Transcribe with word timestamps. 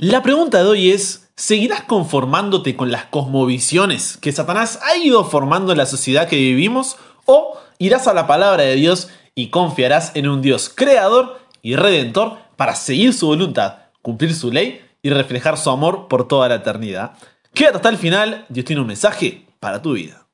La 0.00 0.22
pregunta 0.22 0.58
de 0.58 0.68
hoy 0.68 0.92
es, 0.92 1.28
¿seguirás 1.34 1.82
conformándote 1.82 2.76
con 2.76 2.92
las 2.92 3.06
cosmovisiones 3.06 4.16
que 4.16 4.30
Satanás 4.30 4.78
ha 4.80 4.96
ido 4.96 5.24
formando 5.24 5.72
en 5.72 5.78
la 5.78 5.86
sociedad 5.86 6.28
que 6.28 6.36
vivimos? 6.36 6.98
¿O 7.24 7.58
irás 7.78 8.06
a 8.06 8.14
la 8.14 8.28
palabra 8.28 8.62
de 8.62 8.76
Dios 8.76 9.08
y 9.34 9.48
confiarás 9.48 10.12
en 10.14 10.28
un 10.28 10.40
Dios 10.40 10.70
creador 10.72 11.40
y 11.62 11.74
redentor 11.74 12.38
para 12.54 12.76
seguir 12.76 13.12
su 13.12 13.26
voluntad, 13.26 13.78
cumplir 14.00 14.32
su 14.36 14.52
ley 14.52 14.80
y 15.02 15.10
reflejar 15.10 15.58
su 15.58 15.68
amor 15.68 16.06
por 16.06 16.28
toda 16.28 16.48
la 16.48 16.54
eternidad? 16.54 17.14
Quédate 17.52 17.78
hasta 17.78 17.88
el 17.88 17.98
final, 17.98 18.46
Dios 18.48 18.66
tiene 18.66 18.82
un 18.82 18.86
mensaje 18.86 19.46
para 19.58 19.82
tu 19.82 19.94
vida. 19.94 20.28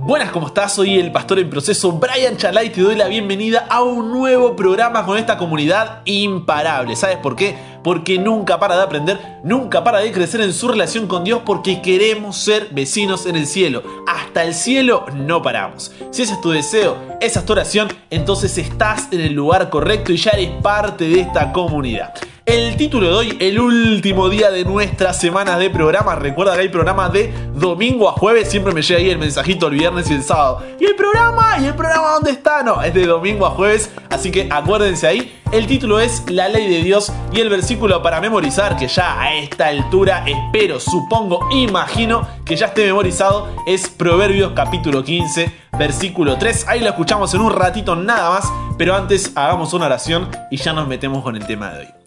Buenas, 0.00 0.30
¿cómo 0.30 0.46
estás? 0.46 0.74
Soy 0.74 0.98
el 0.98 1.12
pastor 1.12 1.38
en 1.38 1.50
proceso 1.50 1.92
Brian 1.92 2.36
Chalai 2.36 2.68
y 2.68 2.70
te 2.70 2.80
doy 2.80 2.94
la 2.94 3.08
bienvenida 3.08 3.66
a 3.68 3.82
un 3.82 4.10
nuevo 4.10 4.56
programa 4.56 5.04
con 5.04 5.18
esta 5.18 5.36
comunidad 5.36 6.02
imparable. 6.06 6.96
¿Sabes 6.96 7.18
por 7.18 7.36
qué? 7.36 7.58
Porque 7.82 8.18
nunca 8.18 8.58
para 8.58 8.76
de 8.76 8.82
aprender, 8.82 9.18
nunca 9.42 9.84
para 9.84 9.98
de 9.98 10.12
crecer 10.12 10.40
en 10.40 10.52
su 10.52 10.68
relación 10.68 11.06
con 11.06 11.24
Dios 11.24 11.42
porque 11.44 11.80
queremos 11.80 12.36
ser 12.36 12.68
vecinos 12.70 13.26
en 13.26 13.36
el 13.36 13.46
cielo. 13.46 13.82
Hasta 14.06 14.44
el 14.44 14.54
cielo 14.54 15.06
no 15.14 15.42
paramos. 15.42 15.92
Si 16.10 16.22
ese 16.22 16.34
es 16.34 16.40
tu 16.40 16.50
deseo, 16.50 16.96
esa 17.20 17.40
es 17.40 17.46
tu 17.46 17.52
oración, 17.52 17.88
entonces 18.10 18.58
estás 18.58 19.08
en 19.12 19.20
el 19.20 19.32
lugar 19.32 19.70
correcto 19.70 20.12
y 20.12 20.16
ya 20.16 20.30
eres 20.32 20.50
parte 20.62 21.08
de 21.08 21.20
esta 21.20 21.52
comunidad. 21.52 22.14
El 22.48 22.78
título 22.78 23.08
de 23.08 23.14
hoy, 23.14 23.36
el 23.40 23.60
último 23.60 24.30
día 24.30 24.50
de 24.50 24.64
nuestras 24.64 25.20
semanas 25.20 25.58
de 25.58 25.68
programa. 25.68 26.14
Recuerda 26.14 26.54
que 26.54 26.62
hay 26.62 26.68
programas 26.70 27.12
de 27.12 27.30
domingo 27.52 28.08
a 28.08 28.12
jueves. 28.12 28.48
Siempre 28.48 28.72
me 28.72 28.80
llega 28.80 29.00
ahí 29.00 29.10
el 29.10 29.18
mensajito 29.18 29.66
el 29.66 29.74
viernes 29.74 30.10
y 30.10 30.14
el 30.14 30.22
sábado. 30.22 30.62
¿Y 30.80 30.86
el 30.86 30.96
programa? 30.96 31.58
¿Y 31.60 31.66
el 31.66 31.74
programa 31.74 32.12
dónde 32.12 32.30
está? 32.30 32.62
No, 32.62 32.80
es 32.82 32.94
de 32.94 33.04
domingo 33.04 33.44
a 33.44 33.50
jueves. 33.50 33.90
Así 34.08 34.30
que 34.30 34.48
acuérdense 34.50 35.06
ahí. 35.06 35.38
El 35.52 35.66
título 35.66 36.00
es 36.00 36.22
La 36.30 36.48
ley 36.48 36.70
de 36.70 36.82
Dios 36.82 37.12
y 37.34 37.40
el 37.40 37.50
versículo 37.50 38.02
para 38.02 38.18
memorizar, 38.18 38.78
que 38.78 38.88
ya 38.88 39.20
a 39.20 39.34
esta 39.34 39.66
altura 39.66 40.24
espero, 40.26 40.80
supongo, 40.80 41.50
imagino 41.52 42.26
que 42.46 42.56
ya 42.56 42.66
esté 42.66 42.86
memorizado, 42.86 43.48
es 43.66 43.90
Proverbios 43.90 44.52
capítulo 44.54 45.04
15, 45.04 45.52
versículo 45.78 46.38
3. 46.38 46.66
Ahí 46.66 46.80
lo 46.80 46.88
escuchamos 46.88 47.34
en 47.34 47.42
un 47.42 47.52
ratito 47.52 47.94
nada 47.94 48.30
más, 48.30 48.50
pero 48.78 48.94
antes 48.94 49.32
hagamos 49.34 49.74
una 49.74 49.84
oración 49.84 50.30
y 50.50 50.56
ya 50.56 50.72
nos 50.72 50.88
metemos 50.88 51.22
con 51.22 51.36
el 51.36 51.46
tema 51.46 51.72
de 51.72 51.80
hoy. 51.80 51.97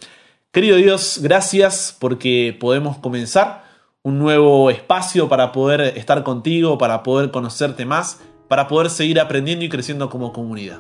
Querido 0.54 0.76
Dios, 0.76 1.20
gracias 1.22 1.96
porque 1.98 2.58
podemos 2.60 2.98
comenzar 2.98 3.64
un 4.04 4.20
nuevo 4.20 4.70
espacio 4.70 5.30
para 5.30 5.54
poder 5.54 5.98
estar 5.98 6.24
contigo, 6.24 6.78
para 6.78 7.04
poder 7.04 7.32
conocerte 7.32 7.86
más, 7.86 8.20
para 8.50 8.68
poder 8.68 8.90
seguir 8.90 9.22
aprendiendo 9.22 9.64
y 9.64 9.70
creciendo 9.70 10.10
como 10.10 10.34
comunidad. 10.34 10.80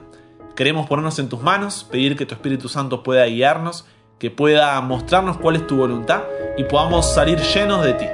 Queremos 0.58 0.90
ponernos 0.90 1.20
en 1.20 1.30
tus 1.30 1.42
manos, 1.42 1.88
pedir 1.90 2.18
que 2.18 2.26
tu 2.26 2.36
Espíritu 2.36 2.68
Santo 2.68 3.02
pueda 3.02 3.26
guiarnos, 3.28 3.86
que 4.20 4.30
pueda 4.30 4.82
mostrarnos 4.82 5.38
cuál 5.38 5.56
es 5.56 5.66
tu 5.68 5.78
voluntad 5.78 6.24
y 6.58 6.66
podamos 6.66 7.14
salir 7.14 7.40
llenos 7.40 7.86
de 7.86 7.94
ti. 7.94 8.08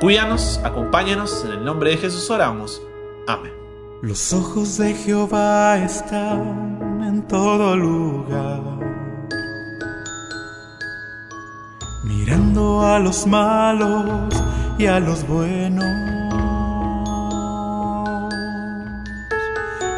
Cuídanos, 0.00 0.62
acompáñanos, 0.64 1.44
en 1.44 1.52
el 1.52 1.62
nombre 1.62 1.90
de 1.90 1.98
Jesús 1.98 2.30
oramos. 2.30 2.80
Amén. 3.28 3.52
Los 4.00 4.32
ojos 4.32 4.78
de 4.78 4.94
Jehová 4.94 5.76
están 5.76 7.02
en 7.06 7.28
todo 7.28 7.76
lugar 7.76 8.91
mirando 12.24 12.82
a 12.82 13.00
los 13.00 13.26
malos 13.26 14.32
y 14.78 14.86
a 14.86 15.00
los 15.00 15.26
buenos. 15.26 15.84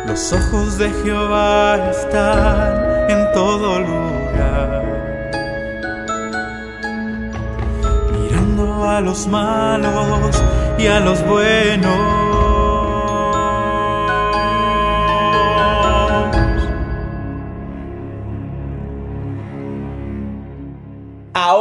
Los 0.07 0.33
ojos 0.33 0.79
de 0.79 0.91
Jehová 1.03 1.91
están 1.91 3.11
en 3.11 3.33
todo 3.33 3.81
lugar, 3.81 4.85
mirando 8.13 8.89
a 8.89 9.01
los 9.03 9.27
malos 9.27 10.43
y 10.79 10.87
a 10.87 11.01
los 11.01 11.23
buenos. 11.27 12.24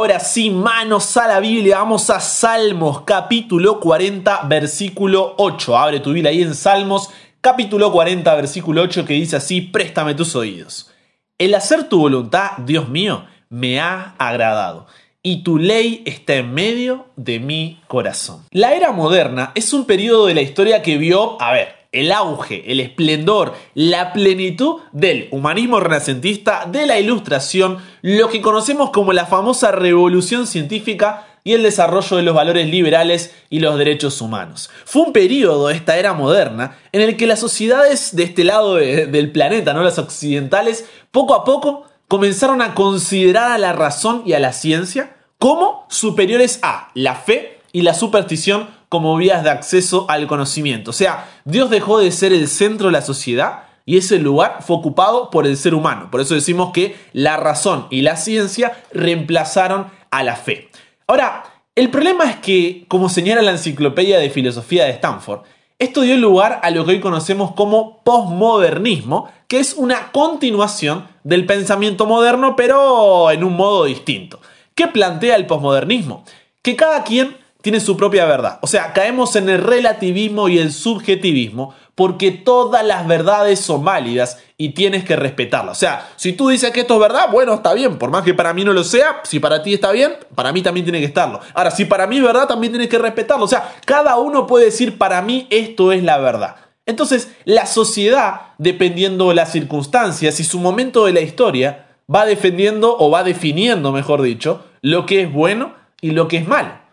Ahora 0.04 0.20
sí, 0.20 0.50
manos 0.50 1.16
a 1.16 1.26
la 1.26 1.40
Biblia, 1.40 1.78
vamos 1.78 2.10
a 2.10 2.20
Salmos, 2.20 3.04
capítulo 3.06 3.80
40, 3.80 4.42
versículo 4.42 5.32
8. 5.38 5.78
Abre 5.78 6.00
tu 6.00 6.12
Biblia 6.12 6.30
ahí 6.30 6.42
en 6.42 6.54
Salmos, 6.54 7.08
capítulo 7.40 7.90
40, 7.90 8.34
versículo 8.34 8.82
8, 8.82 9.06
que 9.06 9.14
dice 9.14 9.36
así, 9.36 9.62
préstame 9.62 10.14
tus 10.14 10.36
oídos. 10.36 10.90
El 11.38 11.54
hacer 11.54 11.88
tu 11.88 12.00
voluntad, 12.00 12.50
Dios 12.58 12.90
mío, 12.90 13.24
me 13.48 13.80
ha 13.80 14.14
agradado 14.18 14.88
y 15.22 15.42
tu 15.42 15.56
ley 15.56 16.02
está 16.04 16.34
en 16.34 16.52
medio 16.52 17.06
de 17.16 17.40
mi 17.40 17.80
corazón. 17.86 18.44
La 18.50 18.74
era 18.74 18.92
moderna 18.92 19.52
es 19.54 19.72
un 19.72 19.86
periodo 19.86 20.26
de 20.26 20.34
la 20.34 20.42
historia 20.42 20.82
que 20.82 20.98
vio, 20.98 21.40
a 21.40 21.50
ver, 21.50 21.83
el 21.94 22.12
auge, 22.12 22.70
el 22.70 22.80
esplendor, 22.80 23.54
la 23.74 24.12
plenitud 24.12 24.80
del 24.92 25.28
humanismo 25.30 25.80
renacentista, 25.80 26.66
de 26.70 26.86
la 26.86 26.98
ilustración, 26.98 27.78
lo 28.02 28.28
que 28.28 28.42
conocemos 28.42 28.90
como 28.90 29.12
la 29.12 29.26
famosa 29.26 29.72
revolución 29.72 30.46
científica 30.46 31.26
y 31.44 31.52
el 31.52 31.62
desarrollo 31.62 32.16
de 32.16 32.22
los 32.22 32.34
valores 32.34 32.68
liberales 32.68 33.34
y 33.50 33.60
los 33.60 33.78
derechos 33.78 34.20
humanos. 34.20 34.70
Fue 34.84 35.02
un 35.02 35.12
periodo, 35.12 35.70
esta 35.70 35.96
era 35.98 36.14
moderna, 36.14 36.78
en 36.90 37.02
el 37.02 37.16
que 37.16 37.26
las 37.26 37.38
sociedades 37.38 38.16
de 38.16 38.24
este 38.24 38.44
lado 38.44 38.74
del 38.74 39.30
planeta, 39.30 39.74
no 39.74 39.82
las 39.82 39.98
occidentales, 39.98 40.86
poco 41.10 41.34
a 41.34 41.44
poco 41.44 41.84
comenzaron 42.08 42.62
a 42.62 42.74
considerar 42.74 43.52
a 43.52 43.58
la 43.58 43.72
razón 43.72 44.22
y 44.26 44.32
a 44.32 44.40
la 44.40 44.52
ciencia 44.52 45.16
como 45.38 45.86
superiores 45.90 46.58
a 46.62 46.90
la 46.94 47.14
fe 47.14 47.60
y 47.72 47.82
la 47.82 47.92
superstición 47.92 48.68
como 48.94 49.16
vías 49.16 49.42
de 49.42 49.50
acceso 49.50 50.06
al 50.08 50.28
conocimiento. 50.28 50.90
O 50.90 50.94
sea, 50.94 51.28
Dios 51.44 51.68
dejó 51.68 51.98
de 51.98 52.12
ser 52.12 52.32
el 52.32 52.46
centro 52.46 52.86
de 52.86 52.92
la 52.92 53.02
sociedad 53.02 53.64
y 53.84 53.96
ese 53.96 54.20
lugar 54.20 54.58
fue 54.60 54.76
ocupado 54.76 55.30
por 55.30 55.48
el 55.48 55.56
ser 55.56 55.74
humano. 55.74 56.12
Por 56.12 56.20
eso 56.20 56.34
decimos 56.34 56.70
que 56.72 56.94
la 57.12 57.36
razón 57.36 57.88
y 57.90 58.02
la 58.02 58.14
ciencia 58.14 58.84
reemplazaron 58.92 59.88
a 60.12 60.22
la 60.22 60.36
fe. 60.36 60.68
Ahora, 61.08 61.42
el 61.74 61.90
problema 61.90 62.30
es 62.30 62.36
que, 62.36 62.84
como 62.86 63.08
señala 63.08 63.42
la 63.42 63.50
Enciclopedia 63.50 64.20
de 64.20 64.30
Filosofía 64.30 64.84
de 64.84 64.92
Stanford, 64.92 65.40
esto 65.80 66.02
dio 66.02 66.16
lugar 66.16 66.60
a 66.62 66.70
lo 66.70 66.84
que 66.84 66.92
hoy 66.92 67.00
conocemos 67.00 67.50
como 67.54 68.00
posmodernismo, 68.04 69.28
que 69.48 69.58
es 69.58 69.74
una 69.74 70.12
continuación 70.12 71.08
del 71.24 71.46
pensamiento 71.46 72.06
moderno, 72.06 72.54
pero 72.54 73.32
en 73.32 73.42
un 73.42 73.56
modo 73.56 73.86
distinto. 73.86 74.38
¿Qué 74.76 74.86
plantea 74.86 75.34
el 75.34 75.46
posmodernismo? 75.46 76.22
Que 76.62 76.76
cada 76.76 77.02
quien 77.02 77.42
tiene 77.64 77.80
su 77.80 77.96
propia 77.96 78.26
verdad. 78.26 78.58
O 78.60 78.66
sea, 78.66 78.92
caemos 78.92 79.36
en 79.36 79.48
el 79.48 79.58
relativismo 79.58 80.50
y 80.50 80.58
el 80.58 80.70
subjetivismo 80.70 81.74
porque 81.94 82.30
todas 82.30 82.84
las 82.84 83.06
verdades 83.06 83.58
son 83.58 83.82
válidas 83.82 84.38
y 84.58 84.74
tienes 84.74 85.02
que 85.02 85.16
respetarlas. 85.16 85.78
O 85.78 85.80
sea, 85.80 86.10
si 86.16 86.34
tú 86.34 86.50
dices 86.50 86.72
que 86.72 86.80
esto 86.80 86.92
es 86.92 87.00
verdad, 87.00 87.30
bueno, 87.32 87.54
está 87.54 87.72
bien, 87.72 87.96
por 87.96 88.10
más 88.10 88.22
que 88.22 88.34
para 88.34 88.52
mí 88.52 88.64
no 88.64 88.74
lo 88.74 88.84
sea, 88.84 89.22
si 89.24 89.40
para 89.40 89.62
ti 89.62 89.72
está 89.72 89.92
bien, 89.92 90.12
para 90.34 90.52
mí 90.52 90.60
también 90.60 90.84
tiene 90.84 91.00
que 91.00 91.06
estarlo. 91.06 91.40
Ahora, 91.54 91.70
si 91.70 91.86
para 91.86 92.06
mí 92.06 92.18
es 92.18 92.22
verdad, 92.22 92.46
también 92.46 92.70
tienes 92.70 92.90
que 92.90 92.98
respetarlo. 92.98 93.46
O 93.46 93.48
sea, 93.48 93.72
cada 93.86 94.18
uno 94.18 94.46
puede 94.46 94.66
decir, 94.66 94.98
para 94.98 95.22
mí 95.22 95.46
esto 95.48 95.90
es 95.90 96.02
la 96.02 96.18
verdad. 96.18 96.56
Entonces, 96.84 97.30
la 97.46 97.64
sociedad, 97.64 98.52
dependiendo 98.58 99.30
de 99.30 99.36
las 99.36 99.52
circunstancias 99.52 100.38
y 100.38 100.44
su 100.44 100.58
momento 100.58 101.06
de 101.06 101.14
la 101.14 101.22
historia, 101.22 101.86
va 102.14 102.26
defendiendo 102.26 102.94
o 102.98 103.10
va 103.10 103.24
definiendo, 103.24 103.90
mejor 103.90 104.20
dicho, 104.20 104.66
lo 104.82 105.06
que 105.06 105.22
es 105.22 105.32
bueno 105.32 105.72
y 106.02 106.10
lo 106.10 106.28
que 106.28 106.36
es 106.36 106.46
malo. 106.46 106.83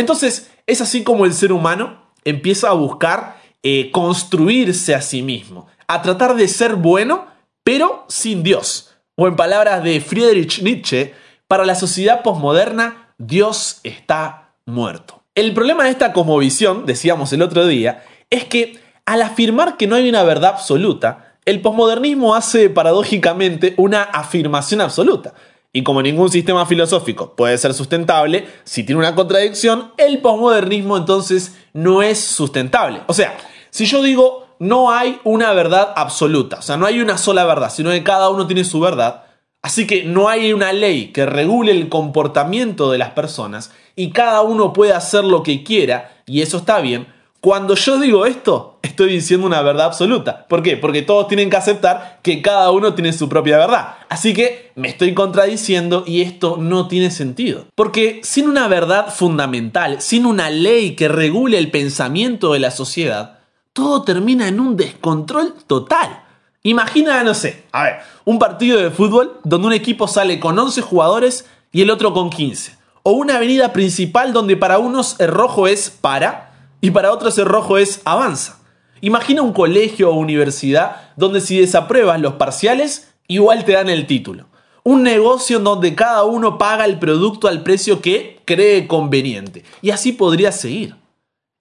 Entonces, 0.00 0.50
es 0.66 0.80
así 0.80 1.04
como 1.04 1.26
el 1.26 1.34
ser 1.34 1.52
humano 1.52 2.00
empieza 2.24 2.70
a 2.70 2.72
buscar 2.72 3.36
eh, 3.62 3.90
construirse 3.90 4.94
a 4.94 5.02
sí 5.02 5.22
mismo, 5.22 5.66
a 5.86 6.00
tratar 6.00 6.34
de 6.34 6.48
ser 6.48 6.76
bueno, 6.76 7.26
pero 7.62 8.06
sin 8.08 8.42
Dios. 8.42 8.96
O 9.14 9.28
en 9.28 9.36
palabras 9.36 9.84
de 9.84 10.00
Friedrich 10.00 10.62
Nietzsche, 10.62 11.14
para 11.46 11.66
la 11.66 11.74
sociedad 11.74 12.22
posmoderna, 12.22 13.12
Dios 13.18 13.80
está 13.84 14.54
muerto. 14.64 15.22
El 15.34 15.52
problema 15.52 15.84
de 15.84 15.90
esta 15.90 16.14
visión, 16.38 16.86
decíamos 16.86 17.32
el 17.34 17.42
otro 17.42 17.66
día, 17.66 18.02
es 18.30 18.44
que 18.44 18.80
al 19.04 19.20
afirmar 19.20 19.76
que 19.76 19.86
no 19.86 19.96
hay 19.96 20.08
una 20.08 20.22
verdad 20.22 20.52
absoluta, 20.54 21.36
el 21.44 21.60
posmodernismo 21.60 22.34
hace 22.34 22.70
paradójicamente 22.70 23.74
una 23.76 24.02
afirmación 24.02 24.80
absoluta. 24.80 25.34
Y 25.72 25.82
como 25.82 26.02
ningún 26.02 26.30
sistema 26.30 26.66
filosófico 26.66 27.34
puede 27.36 27.56
ser 27.58 27.74
sustentable, 27.74 28.46
si 28.64 28.82
tiene 28.82 28.98
una 28.98 29.14
contradicción, 29.14 29.92
el 29.96 30.18
posmodernismo 30.18 30.96
entonces 30.96 31.56
no 31.72 32.02
es 32.02 32.18
sustentable. 32.18 33.02
O 33.06 33.14
sea, 33.14 33.36
si 33.70 33.86
yo 33.86 34.02
digo 34.02 34.50
no 34.60 34.92
hay 34.92 35.18
una 35.24 35.52
verdad 35.54 35.92
absoluta, 35.96 36.58
o 36.58 36.62
sea, 36.62 36.76
no 36.76 36.84
hay 36.86 37.00
una 37.00 37.16
sola 37.16 37.44
verdad, 37.46 37.70
sino 37.70 37.90
que 37.90 38.04
cada 38.04 38.28
uno 38.28 38.46
tiene 38.46 38.62
su 38.62 38.78
verdad, 38.78 39.24
así 39.62 39.86
que 39.86 40.04
no 40.04 40.28
hay 40.28 40.52
una 40.52 40.72
ley 40.72 41.12
que 41.12 41.24
regule 41.24 41.72
el 41.72 41.88
comportamiento 41.88 42.90
de 42.92 42.98
las 42.98 43.10
personas 43.10 43.72
y 43.96 44.10
cada 44.10 44.42
uno 44.42 44.74
puede 44.74 44.92
hacer 44.92 45.24
lo 45.24 45.42
que 45.42 45.64
quiera 45.64 46.22
y 46.26 46.42
eso 46.42 46.58
está 46.58 46.80
bien, 46.80 47.08
Cuando 47.40 47.74
yo 47.74 47.98
digo 47.98 48.26
esto, 48.26 48.78
estoy 48.82 49.12
diciendo 49.12 49.46
una 49.46 49.62
verdad 49.62 49.86
absoluta. 49.86 50.44
¿Por 50.46 50.62
qué? 50.62 50.76
Porque 50.76 51.00
todos 51.00 51.26
tienen 51.26 51.48
que 51.48 51.56
aceptar 51.56 52.18
que 52.22 52.42
cada 52.42 52.70
uno 52.70 52.92
tiene 52.92 53.14
su 53.14 53.30
propia 53.30 53.56
verdad. 53.56 53.94
Así 54.10 54.34
que 54.34 54.72
me 54.74 54.88
estoy 54.88 55.14
contradiciendo 55.14 56.04
y 56.06 56.20
esto 56.20 56.58
no 56.58 56.86
tiene 56.86 57.10
sentido. 57.10 57.64
Porque 57.74 58.20
sin 58.24 58.46
una 58.46 58.68
verdad 58.68 59.10
fundamental, 59.10 60.02
sin 60.02 60.26
una 60.26 60.50
ley 60.50 60.94
que 60.96 61.08
regule 61.08 61.56
el 61.56 61.70
pensamiento 61.70 62.52
de 62.52 62.58
la 62.58 62.70
sociedad, 62.70 63.38
todo 63.72 64.02
termina 64.02 64.46
en 64.46 64.60
un 64.60 64.76
descontrol 64.76 65.54
total. 65.66 66.24
Imagina, 66.62 67.24
no 67.24 67.32
sé, 67.32 67.64
a 67.72 67.84
ver, 67.84 68.00
un 68.26 68.38
partido 68.38 68.78
de 68.78 68.90
fútbol 68.90 69.38
donde 69.44 69.68
un 69.68 69.72
equipo 69.72 70.08
sale 70.08 70.38
con 70.40 70.58
11 70.58 70.82
jugadores 70.82 71.46
y 71.72 71.80
el 71.80 71.90
otro 71.90 72.12
con 72.12 72.28
15. 72.28 72.76
O 73.02 73.12
una 73.12 73.36
avenida 73.36 73.72
principal 73.72 74.34
donde 74.34 74.58
para 74.58 74.76
unos 74.76 75.18
el 75.20 75.28
rojo 75.28 75.66
es 75.66 75.88
para 75.88 76.49
y 76.80 76.90
para 76.90 77.12
otros 77.12 77.36
el 77.38 77.46
rojo 77.46 77.78
es 77.78 78.00
avanza. 78.04 78.60
Imagina 79.00 79.42
un 79.42 79.52
colegio 79.52 80.10
o 80.10 80.14
universidad 80.14 81.12
donde 81.16 81.40
si 81.40 81.58
desapruebas 81.58 82.20
los 82.20 82.34
parciales, 82.34 83.12
igual 83.28 83.64
te 83.64 83.72
dan 83.72 83.88
el 83.88 84.06
título. 84.06 84.46
Un 84.82 85.02
negocio 85.02 85.58
en 85.58 85.64
donde 85.64 85.94
cada 85.94 86.24
uno 86.24 86.58
paga 86.58 86.84
el 86.84 86.98
producto 86.98 87.48
al 87.48 87.62
precio 87.62 88.00
que 88.00 88.40
cree 88.44 88.86
conveniente. 88.86 89.64
Y 89.82 89.90
así 89.90 90.12
podría 90.12 90.52
seguir. 90.52 90.96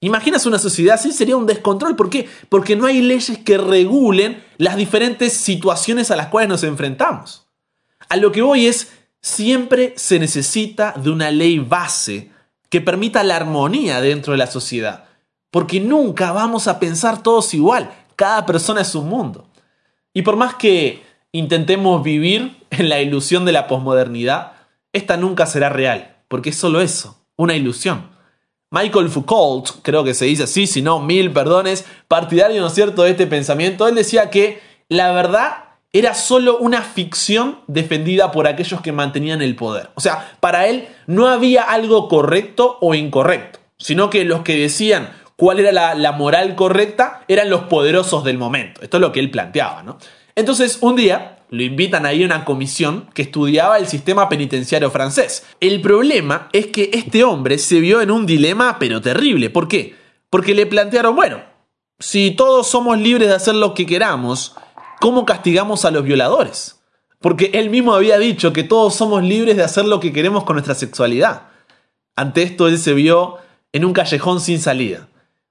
Imaginas 0.01 0.45
una 0.45 0.59
sociedad 0.59 0.95
así, 0.95 1.11
sería 1.11 1.35
un 1.35 1.45
descontrol. 1.45 1.95
¿Por 1.97 2.09
qué? 2.09 2.29
Porque 2.47 2.77
no 2.77 2.85
hay 2.85 3.01
leyes 3.01 3.37
que 3.39 3.57
regulen 3.57 4.41
las 4.57 4.77
diferentes 4.77 5.33
situaciones 5.33 6.11
a 6.11 6.15
las 6.15 6.27
cuales 6.27 6.49
nos 6.49 6.63
enfrentamos. 6.63 7.47
A 8.07 8.15
lo 8.15 8.31
que 8.31 8.41
voy 8.41 8.67
es, 8.67 8.93
siempre 9.21 9.93
se 9.97 10.17
necesita 10.19 10.93
de 10.93 11.09
una 11.09 11.31
ley 11.31 11.59
base 11.59 12.31
que 12.69 12.79
permita 12.79 13.23
la 13.23 13.35
armonía 13.35 13.99
dentro 13.99 14.31
de 14.31 14.37
la 14.37 14.47
sociedad. 14.47 15.08
Porque 15.51 15.79
nunca 15.79 16.31
vamos 16.31 16.67
a 16.67 16.79
pensar 16.79 17.23
todos 17.23 17.53
igual. 17.53 17.91
Cada 18.15 18.45
persona 18.45 18.81
es 18.81 18.93
un 18.95 19.09
mundo. 19.09 19.47
Y 20.13 20.21
por 20.21 20.35
más 20.35 20.55
que 20.55 21.03
intentemos 21.31 22.03
vivir 22.03 22.57
en 22.69 22.89
la 22.89 23.01
ilusión 23.01 23.45
de 23.45 23.51
la 23.51 23.67
posmodernidad, 23.67 24.53
esta 24.93 25.17
nunca 25.17 25.45
será 25.45 25.69
real, 25.69 26.17
porque 26.27 26.49
es 26.49 26.55
solo 26.55 26.81
eso, 26.81 27.17
una 27.35 27.55
ilusión. 27.55 28.09
Michael 28.71 29.09
Foucault, 29.09 29.81
creo 29.81 30.03
que 30.03 30.13
se 30.13 30.25
dice 30.25 30.43
así, 30.43 30.67
si 30.67 30.81
no, 30.81 30.99
mil 30.99 31.31
perdones, 31.31 31.85
partidario, 32.07 32.61
¿no 32.61 32.67
es 32.67 32.73
cierto?, 32.73 33.03
de 33.03 33.11
este 33.11 33.25
pensamiento, 33.25 33.87
él 33.87 33.95
decía 33.95 34.29
que 34.29 34.61
la 34.89 35.11
verdad 35.11 35.69
era 35.91 36.13
solo 36.13 36.57
una 36.59 36.83
ficción 36.83 37.59
defendida 37.65 38.31
por 38.31 38.47
aquellos 38.47 38.81
que 38.81 38.91
mantenían 38.91 39.41
el 39.41 39.55
poder. 39.55 39.89
O 39.95 40.01
sea, 40.01 40.37
para 40.39 40.67
él 40.67 40.87
no 41.07 41.27
había 41.27 41.63
algo 41.63 42.07
correcto 42.07 42.77
o 42.79 42.93
incorrecto, 42.93 43.59
sino 43.77 44.11
que 44.11 44.23
los 44.23 44.41
que 44.41 44.55
decían 44.55 45.09
cuál 45.39 45.61
era 45.61 45.95
la, 45.95 46.11
moral 46.11 46.53
correcta 46.55 47.23
eran 47.29 47.49
los 47.49 47.61
poderosos 47.61 48.25
del 48.25 48.37
momento. 48.37 48.81
Esto 48.81 48.97
es 48.97 49.01
lo 49.01 49.13
que 49.13 49.21
él 49.21 49.31
planteaba, 49.31 49.83
¿no? 49.83 49.97
Entonces, 50.35 50.79
un 50.81 50.97
día 50.97 51.39
lo 51.49 51.63
invitan 51.63 52.05
ahí 52.05 52.23
a 52.23 52.25
una 52.25 52.43
comisión 52.43 53.09
que 53.13 53.21
estudiaba 53.21 53.77
el 53.77 53.87
sistema 53.87 54.27
penitenciario 54.27 54.91
francés. 54.91 55.45
El 55.61 55.79
problema 55.79 56.49
es 56.51 56.67
que 56.67 56.89
este 56.91 57.23
hombre 57.23 57.57
se 57.57 57.79
vio 57.79 58.01
en 58.01 58.11
un 58.11 58.25
dilema 58.25 58.79
pero 58.79 58.99
terrible. 58.99 59.49
¿Por 59.49 59.69
qué? 59.69 59.95
Porque 60.29 60.53
le 60.53 60.65
plantearon, 60.65 61.15
bueno, 61.15 61.41
si 61.99 62.31
todos 62.31 62.67
somos 62.67 62.99
libres 62.99 63.29
de 63.29 63.35
hacer 63.35 63.55
lo 63.55 63.73
que 63.73 63.85
queramos, 63.85 64.57
¿cómo 64.99 65.25
castigamos 65.25 65.85
a 65.85 65.91
los 65.91 66.03
violadores? 66.03 66.81
Porque 67.21 67.51
él 67.53 67.69
mismo 67.69 67.93
había 67.93 68.17
dicho 68.17 68.51
que 68.51 68.63
todos 68.63 68.93
somos 68.93 69.23
libres 69.23 69.55
de 69.55 69.63
hacer 69.63 69.85
lo 69.85 70.01
que 70.01 70.11
queremos 70.11 70.43
con 70.43 70.57
nuestra 70.57 70.75
sexualidad. 70.75 71.43
Ante 72.17 72.43
esto 72.43 72.67
él 72.67 72.77
se 72.77 72.93
vio 72.93 73.37
en 73.71 73.85
un 73.85 73.93
callejón 73.93 74.41
sin 74.41 74.59
salida 74.59 75.08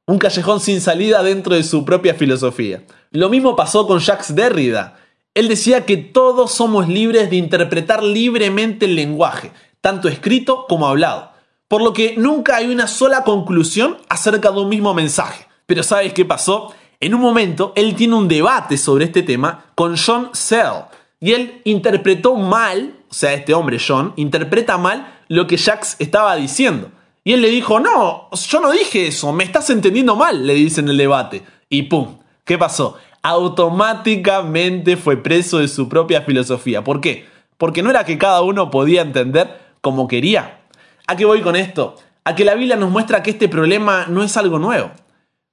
un 0.08 0.18
callejón 0.18 0.58
sin 0.58 0.80
salida 0.80 1.22
dentro 1.22 1.54
de 1.54 1.62
su 1.62 1.84
propia 1.84 2.14
filosofía. 2.14 2.82
Lo 3.10 3.28
mismo 3.28 3.54
pasó 3.56 3.86
con 3.86 3.98
Jacques 3.98 4.34
Derrida. 4.34 4.96
Él 5.34 5.48
decía 5.48 5.84
que 5.84 5.98
todos 5.98 6.50
somos 6.50 6.88
libres 6.88 7.28
de 7.28 7.36
interpretar 7.36 8.02
libremente 8.02 8.86
el 8.86 8.96
lenguaje, 8.96 9.52
tanto 9.82 10.08
escrito 10.08 10.64
como 10.66 10.86
hablado, 10.86 11.32
por 11.68 11.82
lo 11.82 11.92
que 11.92 12.16
nunca 12.16 12.56
hay 12.56 12.72
una 12.72 12.86
sola 12.86 13.22
conclusión 13.22 13.98
acerca 14.08 14.50
de 14.50 14.60
un 14.60 14.70
mismo 14.70 14.94
mensaje. 14.94 15.46
Pero 15.66 15.82
¿sabes 15.82 16.14
qué 16.14 16.24
pasó? 16.24 16.72
En 17.00 17.14
un 17.14 17.20
momento 17.20 17.74
él 17.76 17.94
tiene 17.94 18.14
un 18.14 18.28
debate 18.28 18.78
sobre 18.78 19.04
este 19.04 19.22
tema 19.22 19.66
con 19.74 19.94
John 19.98 20.30
Sell 20.32 20.86
y 21.20 21.32
él 21.32 21.60
interpretó 21.64 22.34
mal, 22.34 22.94
o 23.10 23.14
sea, 23.14 23.34
este 23.34 23.52
hombre 23.52 23.78
John, 23.78 24.14
interpreta 24.16 24.78
mal 24.78 25.18
lo 25.28 25.46
que 25.46 25.58
Jacques 25.58 25.96
estaba 25.98 26.34
diciendo. 26.36 26.92
Y 27.28 27.34
él 27.34 27.42
le 27.42 27.50
dijo, 27.50 27.78
no, 27.78 28.30
yo 28.32 28.58
no 28.58 28.72
dije 28.72 29.08
eso, 29.08 29.34
me 29.34 29.44
estás 29.44 29.68
entendiendo 29.68 30.16
mal, 30.16 30.46
le 30.46 30.54
dice 30.54 30.80
en 30.80 30.88
el 30.88 30.96
debate. 30.96 31.42
Y 31.68 31.82
pum, 31.82 32.16
¿qué 32.42 32.56
pasó? 32.56 32.96
Automáticamente 33.22 34.96
fue 34.96 35.18
preso 35.18 35.58
de 35.58 35.68
su 35.68 35.90
propia 35.90 36.22
filosofía. 36.22 36.82
¿Por 36.82 37.02
qué? 37.02 37.26
Porque 37.58 37.82
no 37.82 37.90
era 37.90 38.04
que 38.04 38.16
cada 38.16 38.40
uno 38.40 38.70
podía 38.70 39.02
entender 39.02 39.60
como 39.82 40.08
quería. 40.08 40.60
¿A 41.06 41.16
qué 41.16 41.26
voy 41.26 41.42
con 41.42 41.54
esto? 41.54 41.96
A 42.24 42.34
que 42.34 42.46
la 42.46 42.54
Biblia 42.54 42.76
nos 42.76 42.90
muestra 42.90 43.22
que 43.22 43.32
este 43.32 43.50
problema 43.50 44.06
no 44.08 44.22
es 44.22 44.34
algo 44.38 44.58
nuevo. 44.58 44.90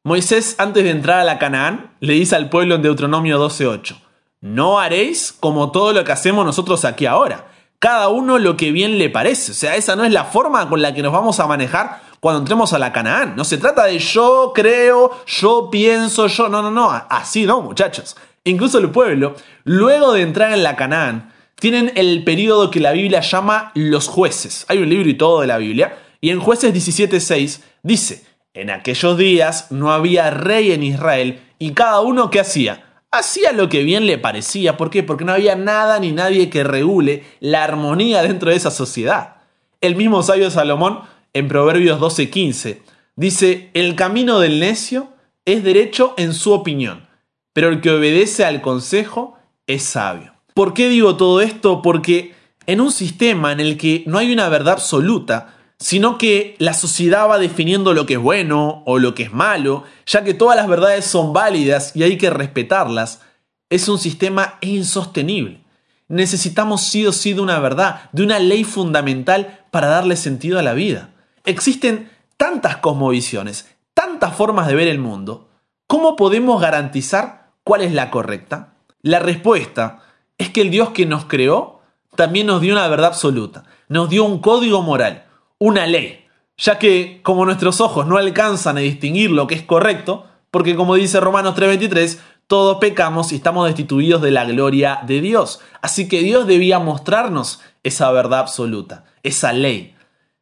Moisés, 0.06 0.56
antes 0.60 0.82
de 0.86 0.92
entrar 0.92 1.20
a 1.20 1.26
la 1.26 1.40
Canaán, 1.40 1.92
le 2.00 2.14
dice 2.14 2.38
al 2.38 2.48
pueblo 2.48 2.76
en 2.76 2.84
Deuteronomio 2.84 3.38
12:8, 3.38 3.98
no 4.40 4.80
haréis 4.80 5.34
como 5.38 5.72
todo 5.74 5.92
lo 5.92 6.06
que 6.06 6.14
hacemos 6.14 6.46
nosotros 6.46 6.86
aquí 6.86 7.06
ahora 7.06 7.48
cada 7.80 8.10
uno 8.10 8.40
lo 8.40 8.58
que 8.58 8.72
bien 8.72 8.98
le 8.98 9.10
parece. 9.10 9.52
O 9.52 9.56
sea, 9.56 9.76
esa 9.76 9.96
no 9.96 10.04
es 10.06 10.12
la 10.12 10.26
forma 10.26 10.68
con 10.70 10.82
la 10.82 10.94
que 10.94 11.02
nos 11.02 11.14
vamos 11.14 11.40
a 11.40 11.48
manejar 11.48 12.02
cuando 12.20 12.40
entremos 12.40 12.74
a 12.74 12.80
la 12.80 12.92
Canaán. 12.92 13.36
No 13.36 13.44
se 13.44 13.58
trata 13.58 13.86
de 13.86 14.00
yo 14.00 14.52
creo, 14.56 15.12
yo 15.28 15.70
pienso, 15.72 16.28
yo. 16.28 16.50
No, 16.50 16.62
no, 16.62 16.72
no. 16.72 16.90
Así 17.10 17.46
no, 17.46 17.62
muchachos. 17.62 18.16
Incluso 18.44 18.78
el 18.78 18.90
pueblo, 18.92 19.36
luego 19.64 20.14
de 20.14 20.22
entrar 20.22 20.52
en 20.52 20.64
la 20.64 20.76
Canaán, 20.76 21.34
tienen 21.56 21.92
el 21.96 22.24
periodo 22.24 22.70
que 22.70 22.80
la 22.80 22.92
Biblia 22.92 23.22
llama 23.22 23.72
los 23.76 24.08
jueces. 24.08 24.66
Hay 24.68 24.80
un 24.80 24.90
libro 24.90 25.10
y 25.10 25.16
todo 25.16 25.42
de 25.42 25.48
la 25.48 25.58
Biblia. 25.58 25.98
Y 26.22 26.30
en 26.30 26.40
jueces 26.40 26.74
17.6 26.74 27.62
dice, 27.84 28.26
en 28.54 28.70
aquellos 28.70 29.18
días 29.18 29.72
no 29.72 29.92
había 29.92 30.32
rey 30.32 30.72
en 30.72 30.84
Israel 30.84 31.42
y 31.60 31.74
cada 31.74 32.02
uno 32.02 32.30
que 32.30 32.40
hacía 32.40 32.95
hacía 33.12 33.52
lo 33.52 33.70
que 33.70 33.84
bien 33.84 34.06
le 34.06 34.18
parecía. 34.18 34.78
¿Por 34.78 34.90
qué? 34.90 35.04
Porque 35.04 35.26
no 35.26 35.34
había 35.34 35.56
nada 35.56 36.00
ni 36.00 36.12
nadie 36.12 36.50
que 36.50 36.64
regule 36.64 37.24
la 37.40 37.64
armonía 37.64 38.22
dentro 38.22 38.50
de 38.50 38.56
esa 38.56 38.72
sociedad. 38.72 39.38
El 39.82 39.96
mismo 39.96 40.24
sabio 40.24 40.50
Salomón, 40.52 41.02
en 41.34 41.48
Proverbios 41.48 42.00
12:15, 42.00 42.82
dice, 43.16 43.70
el 43.74 43.96
camino 43.96 44.40
del 44.40 44.60
necio 44.60 45.10
es 45.46 45.64
derecho 45.64 46.14
en 46.18 46.34
su 46.34 46.52
opinión, 46.52 47.08
pero 47.54 47.70
el 47.70 47.82
que 47.82 47.92
obedece 47.92 48.46
al 48.46 48.62
consejo 48.62 49.38
es 49.68 49.84
sabio. 49.84 50.34
¿Por 50.54 50.74
qué 50.74 50.90
digo 50.90 51.18
todo 51.18 51.42
esto? 51.42 51.82
Porque 51.82 52.34
en 52.66 52.82
un 52.82 52.92
sistema 52.92 53.52
en 53.52 53.60
el 53.60 53.78
que 53.78 54.04
no 54.08 54.18
hay 54.18 54.32
una 54.34 54.50
verdad 54.50 54.74
absoluta, 54.74 55.55
sino 55.80 56.18
que 56.18 56.56
la 56.60 56.74
sociedad 56.74 57.30
va 57.30 57.38
definiendo 57.38 57.94
lo 57.94 58.06
que 58.06 58.14
es 58.14 58.20
bueno 58.20 58.84
o 58.86 58.98
lo 58.98 59.14
que 59.14 59.24
es 59.24 59.34
malo, 59.34 59.84
ya 60.06 60.24
que 60.24 60.34
todas 60.34 60.56
las 60.56 60.68
verdades 60.68 61.06
son 61.06 61.34
válidas 61.34 61.96
y 61.96 62.04
hay 62.04 62.18
que 62.18 62.30
respetarlas, 62.30 63.22
es 63.70 63.90
un 63.90 64.00
sistema 64.00 64.56
insostenible. 64.62 65.62
Necesitamos 66.08 66.82
sí 66.82 67.06
o 67.06 67.12
sí 67.12 67.34
de 67.34 67.42
una 67.42 67.60
verdad, 67.60 68.10
de 68.12 68.24
una 68.24 68.40
ley 68.40 68.64
fundamental 68.64 69.66
para 69.72 69.88
darle 69.88 70.16
sentido 70.16 70.60
a 70.60 70.64
la 70.64 70.74
vida. 70.74 71.10
Existen 71.46 72.12
tantas 72.38 72.78
cosmovisiones, 72.78 73.68
tantas 73.94 74.36
formas 74.36 74.68
de 74.68 74.76
ver 74.76 74.88
el 74.88 75.00
mundo. 75.00 75.50
¿Cómo 75.88 76.16
podemos 76.16 76.62
garantizar 76.62 77.52
cuál 77.64 77.82
es 77.82 77.94
la 77.94 78.12
correcta? 78.12 78.74
La 79.02 79.20
respuesta 79.20 80.04
es 80.38 80.50
que 80.50 80.62
el 80.62 80.70
Dios 80.70 80.92
que 80.92 81.06
nos 81.06 81.26
creó 81.26 81.82
también 82.16 82.48
nos 82.48 82.62
dio 82.62 82.74
una 82.74 82.88
verdad 82.88 83.08
absoluta, 83.08 83.64
nos 83.88 84.10
dio 84.10 84.24
un 84.24 84.40
código 84.40 84.82
moral, 84.82 85.25
una 85.60 85.88
ley, 85.88 86.26
ya 86.58 86.80
que 86.80 87.22
como 87.24 87.46
nuestros 87.46 87.82
ojos 87.82 88.08
no 88.08 88.18
alcanzan 88.18 88.78
a 88.78 88.82
distinguir 88.82 89.32
lo 89.32 89.48
que 89.48 89.56
es 89.56 89.64
correcto, 89.64 90.26
porque 90.52 90.76
como 90.76 90.96
dice 90.96 91.20
Romanos 91.20 91.56
3:23, 91.56 92.20
todos 92.48 92.78
pecamos 92.78 93.32
y 93.32 93.36
estamos 93.36 93.66
destituidos 93.66 94.22
de 94.22 94.32
la 94.32 94.46
gloria 94.46 95.00
de 95.06 95.22
Dios. 95.22 95.62
Así 95.82 96.08
que 96.08 96.22
Dios 96.22 96.46
debía 96.48 96.80
mostrarnos 96.80 97.62
esa 97.84 98.12
verdad 98.12 98.40
absoluta, 98.40 99.06
esa 99.24 99.52
ley. 99.52 99.96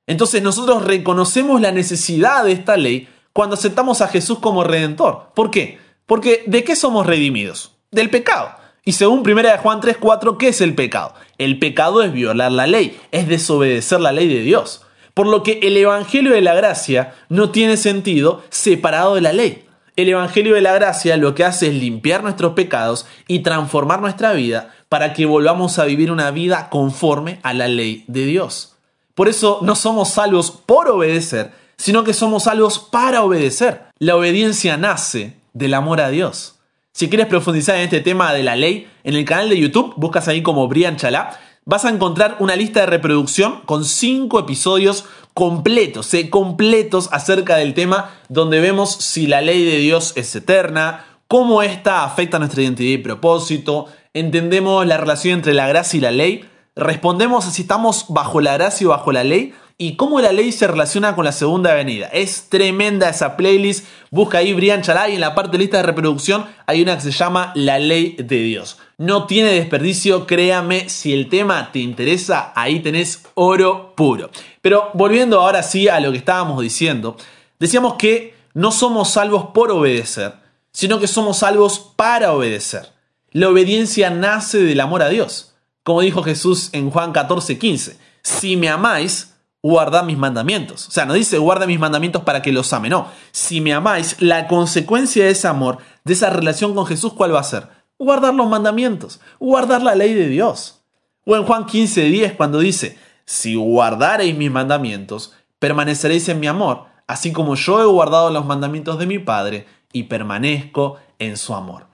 Entonces 0.05 0.43
nosotros 0.43 0.83
reconocemos 0.83 1.61
la 1.61 1.71
necesidad 1.71 2.43
de 2.43 2.51
esta 2.51 2.75
ley 2.75 3.07
cuando 3.31 3.55
aceptamos 3.55 4.01
a 4.01 4.07
Jesús 4.07 4.39
como 4.39 4.63
redentor. 4.63 5.31
¿Por 5.33 5.49
qué? 5.49 5.79
Porque 6.05 6.43
¿de 6.45 6.63
qué 6.63 6.75
somos 6.75 7.05
redimidos? 7.05 7.71
Del 7.91 8.09
pecado. 8.09 8.51
Y 8.85 8.93
según 8.93 9.19
1 9.19 9.57
Juan 9.59 9.79
3:4, 9.79 10.37
¿qué 10.37 10.49
es 10.49 10.59
el 10.59 10.75
pecado? 10.75 11.13
El 11.37 11.57
pecado 11.57 12.03
es 12.03 12.11
violar 12.11 12.51
la 12.51 12.67
ley, 12.67 12.99
es 13.11 13.27
desobedecer 13.29 14.01
la 14.01 14.11
ley 14.11 14.27
de 14.27 14.41
Dios. 14.41 14.85
Por 15.13 15.27
lo 15.27 15.43
que 15.43 15.59
el 15.61 15.77
Evangelio 15.77 16.33
de 16.33 16.41
la 16.41 16.55
Gracia 16.55 17.13
no 17.29 17.51
tiene 17.51 17.77
sentido 17.77 18.43
separado 18.49 19.15
de 19.15 19.21
la 19.21 19.33
ley. 19.33 19.65
El 19.95 20.09
Evangelio 20.09 20.55
de 20.55 20.61
la 20.61 20.73
Gracia 20.73 21.17
lo 21.17 21.35
que 21.35 21.43
hace 21.43 21.67
es 21.67 21.75
limpiar 21.75 22.23
nuestros 22.23 22.53
pecados 22.53 23.05
y 23.27 23.39
transformar 23.39 24.01
nuestra 24.01 24.33
vida 24.33 24.73
para 24.89 25.13
que 25.13 25.27
volvamos 25.27 25.77
a 25.77 25.85
vivir 25.85 26.11
una 26.11 26.31
vida 26.31 26.69
conforme 26.69 27.39
a 27.43 27.53
la 27.53 27.67
ley 27.67 28.03
de 28.07 28.25
Dios. 28.25 28.75
Por 29.13 29.27
eso 29.27 29.59
no 29.61 29.75
somos 29.75 30.09
salvos 30.09 30.49
por 30.49 30.89
obedecer, 30.89 31.51
sino 31.77 32.03
que 32.03 32.13
somos 32.13 32.43
salvos 32.43 32.79
para 32.79 33.23
obedecer. 33.23 33.83
la 33.99 34.15
obediencia 34.15 34.77
nace 34.77 35.37
del 35.53 35.75
amor 35.75 36.01
a 36.01 36.09
Dios. 36.09 36.55
Si 36.91 37.09
quieres 37.09 37.27
profundizar 37.27 37.75
en 37.75 37.83
este 37.83 38.01
tema 38.01 38.33
de 38.33 38.43
la 38.43 38.55
ley, 38.55 38.87
en 39.03 39.15
el 39.15 39.25
canal 39.25 39.49
de 39.49 39.59
YouTube 39.59 39.93
buscas 39.97 40.27
ahí 40.27 40.41
como 40.41 40.67
Brian 40.67 40.97
Chalá, 40.97 41.39
vas 41.65 41.85
a 41.85 41.89
encontrar 41.89 42.37
una 42.39 42.55
lista 42.55 42.81
de 42.81 42.85
reproducción 42.87 43.61
con 43.65 43.85
cinco 43.85 44.39
episodios 44.39 45.05
completos, 45.33 46.13
eh, 46.13 46.29
completos 46.29 47.09
acerca 47.11 47.57
del 47.57 47.73
tema 47.73 48.11
donde 48.29 48.59
vemos 48.59 48.91
si 48.91 49.27
la 49.27 49.41
ley 49.41 49.63
de 49.65 49.77
Dios 49.77 50.13
es 50.15 50.35
eterna, 50.35 51.05
cómo 51.27 51.61
esta 51.63 52.03
afecta 52.03 52.39
nuestra 52.39 52.61
identidad 52.61 52.91
y 52.91 52.97
propósito, 52.97 53.87
entendemos 54.13 54.85
la 54.85 54.97
relación 54.97 55.35
entre 55.35 55.53
la 55.53 55.67
gracia 55.67 55.97
y 55.97 56.01
la 56.01 56.11
ley, 56.11 56.45
respondemos 56.75 57.45
a 57.45 57.51
si 57.51 57.63
estamos 57.63 58.05
bajo 58.09 58.41
la 58.41 58.53
gracia 58.53 58.87
o 58.87 58.91
bajo 58.91 59.11
la 59.11 59.23
ley 59.23 59.53
y 59.83 59.97
cómo 59.97 60.21
la 60.21 60.31
ley 60.31 60.53
se 60.53 60.65
relaciona 60.65 61.13
con 61.13 61.25
la 61.25 61.33
segunda 61.33 61.73
venida. 61.73 62.07
Es 62.07 62.47
tremenda 62.47 63.09
esa 63.09 63.35
playlist. 63.35 63.85
Busca 64.11 64.37
ahí 64.37 64.53
Brian 64.53 64.81
Chalá 64.81 65.09
y 65.09 65.15
en 65.15 65.19
la 65.19 65.35
parte 65.35 65.51
de 65.51 65.57
lista 65.57 65.75
de 65.75 65.83
reproducción 65.83 66.45
hay 66.65 66.81
una 66.81 66.95
que 66.95 67.01
se 67.01 67.11
llama 67.11 67.51
La 67.53 67.79
ley 67.79 68.15
de 68.17 68.37
Dios. 68.37 68.77
No 68.97 69.25
tiene 69.27 69.51
desperdicio, 69.51 70.25
créame, 70.25 70.87
si 70.87 71.11
el 71.11 71.27
tema 71.27 71.73
te 71.73 71.79
interesa, 71.79 72.53
ahí 72.55 72.79
tenés 72.79 73.23
oro 73.33 73.93
puro. 73.93 74.29
Pero 74.61 74.89
volviendo 74.93 75.41
ahora 75.41 75.61
sí 75.63 75.89
a 75.89 75.99
lo 75.99 76.13
que 76.13 76.19
estábamos 76.19 76.61
diciendo, 76.61 77.17
decíamos 77.59 77.95
que 77.95 78.35
no 78.53 78.71
somos 78.71 79.09
salvos 79.09 79.47
por 79.53 79.69
obedecer, 79.69 80.35
sino 80.71 80.97
que 80.97 81.07
somos 81.07 81.39
salvos 81.39 81.91
para 81.97 82.31
obedecer. 82.31 82.87
La 83.31 83.49
obediencia 83.49 84.09
nace 84.11 84.59
del 84.59 84.79
amor 84.79 85.03
a 85.03 85.09
Dios. 85.09 85.55
Como 85.83 85.99
dijo 85.99 86.23
Jesús 86.23 86.69
en 86.71 86.89
Juan 86.89 87.11
14, 87.11 87.59
15, 87.59 87.97
si 88.21 88.55
me 88.55 88.69
amáis, 88.69 89.32
guardad 89.63 90.03
mis 90.03 90.17
mandamientos. 90.17 90.87
O 90.89 90.91
sea, 90.91 91.05
no 91.05 91.13
dice 91.13 91.37
guarda 91.37 91.65
mis 91.65 91.79
mandamientos 91.79 92.23
para 92.23 92.41
que 92.41 92.51
los 92.51 92.71
ame, 92.73 92.89
no. 92.89 93.07
Si 93.31 93.61
me 93.61 93.73
amáis, 93.73 94.17
la 94.21 94.47
consecuencia 94.47 95.23
de 95.23 95.31
ese 95.31 95.47
amor, 95.47 95.77
de 96.03 96.13
esa 96.13 96.29
relación 96.29 96.75
con 96.75 96.85
Jesús, 96.85 97.13
¿cuál 97.13 97.33
va 97.33 97.39
a 97.39 97.43
ser? 97.43 97.69
Guardar 97.97 98.33
los 98.33 98.49
mandamientos, 98.49 99.21
guardar 99.39 99.81
la 99.81 99.95
ley 99.95 100.13
de 100.13 100.27
Dios. 100.27 100.81
O 101.25 101.37
en 101.37 101.45
Juan 101.45 101.65
15, 101.65 102.03
10, 102.03 102.33
cuando 102.33 102.59
dice, 102.59 102.97
si 103.25 103.55
guardareis 103.55 104.35
mis 104.35 104.51
mandamientos, 104.51 105.33
permaneceréis 105.59 106.27
en 106.27 106.41
mi 106.41 106.47
amor, 106.47 106.87
así 107.07 107.31
como 107.31 107.55
yo 107.55 107.81
he 107.81 107.85
guardado 107.85 108.29
los 108.29 108.45
mandamientos 108.45 108.99
de 108.99 109.05
mi 109.05 109.19
Padre 109.19 109.65
y 109.93 110.03
permanezco 110.03 110.97
en 111.19 111.37
su 111.37 111.55
amor. 111.55 111.87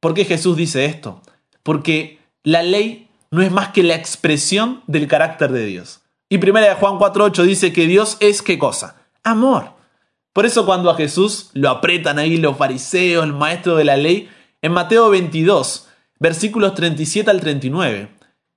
¿Por 0.00 0.12
qué 0.12 0.26
Jesús 0.26 0.58
dice 0.58 0.84
esto? 0.84 1.22
Porque 1.62 2.18
la 2.42 2.62
ley 2.62 3.08
no 3.30 3.40
es 3.40 3.50
más 3.50 3.70
que 3.70 3.82
la 3.82 3.94
expresión 3.94 4.82
del 4.86 5.08
carácter 5.08 5.50
de 5.50 5.64
Dios. 5.64 6.03
Y 6.34 6.38
primera 6.38 6.66
de 6.66 6.74
Juan 6.74 6.98
4.8 6.98 7.44
dice 7.44 7.72
que 7.72 7.86
Dios 7.86 8.16
es 8.18 8.42
qué 8.42 8.58
cosa? 8.58 8.96
Amor. 9.22 9.70
Por 10.32 10.46
eso 10.46 10.66
cuando 10.66 10.90
a 10.90 10.96
Jesús 10.96 11.50
lo 11.52 11.70
apretan 11.70 12.18
ahí 12.18 12.38
los 12.38 12.56
fariseos, 12.56 13.24
el 13.24 13.32
maestro 13.32 13.76
de 13.76 13.84
la 13.84 13.96
ley, 13.96 14.28
en 14.60 14.72
Mateo 14.72 15.10
22, 15.10 15.86
versículos 16.18 16.74
37 16.74 17.30
al 17.30 17.40
39, 17.40 18.08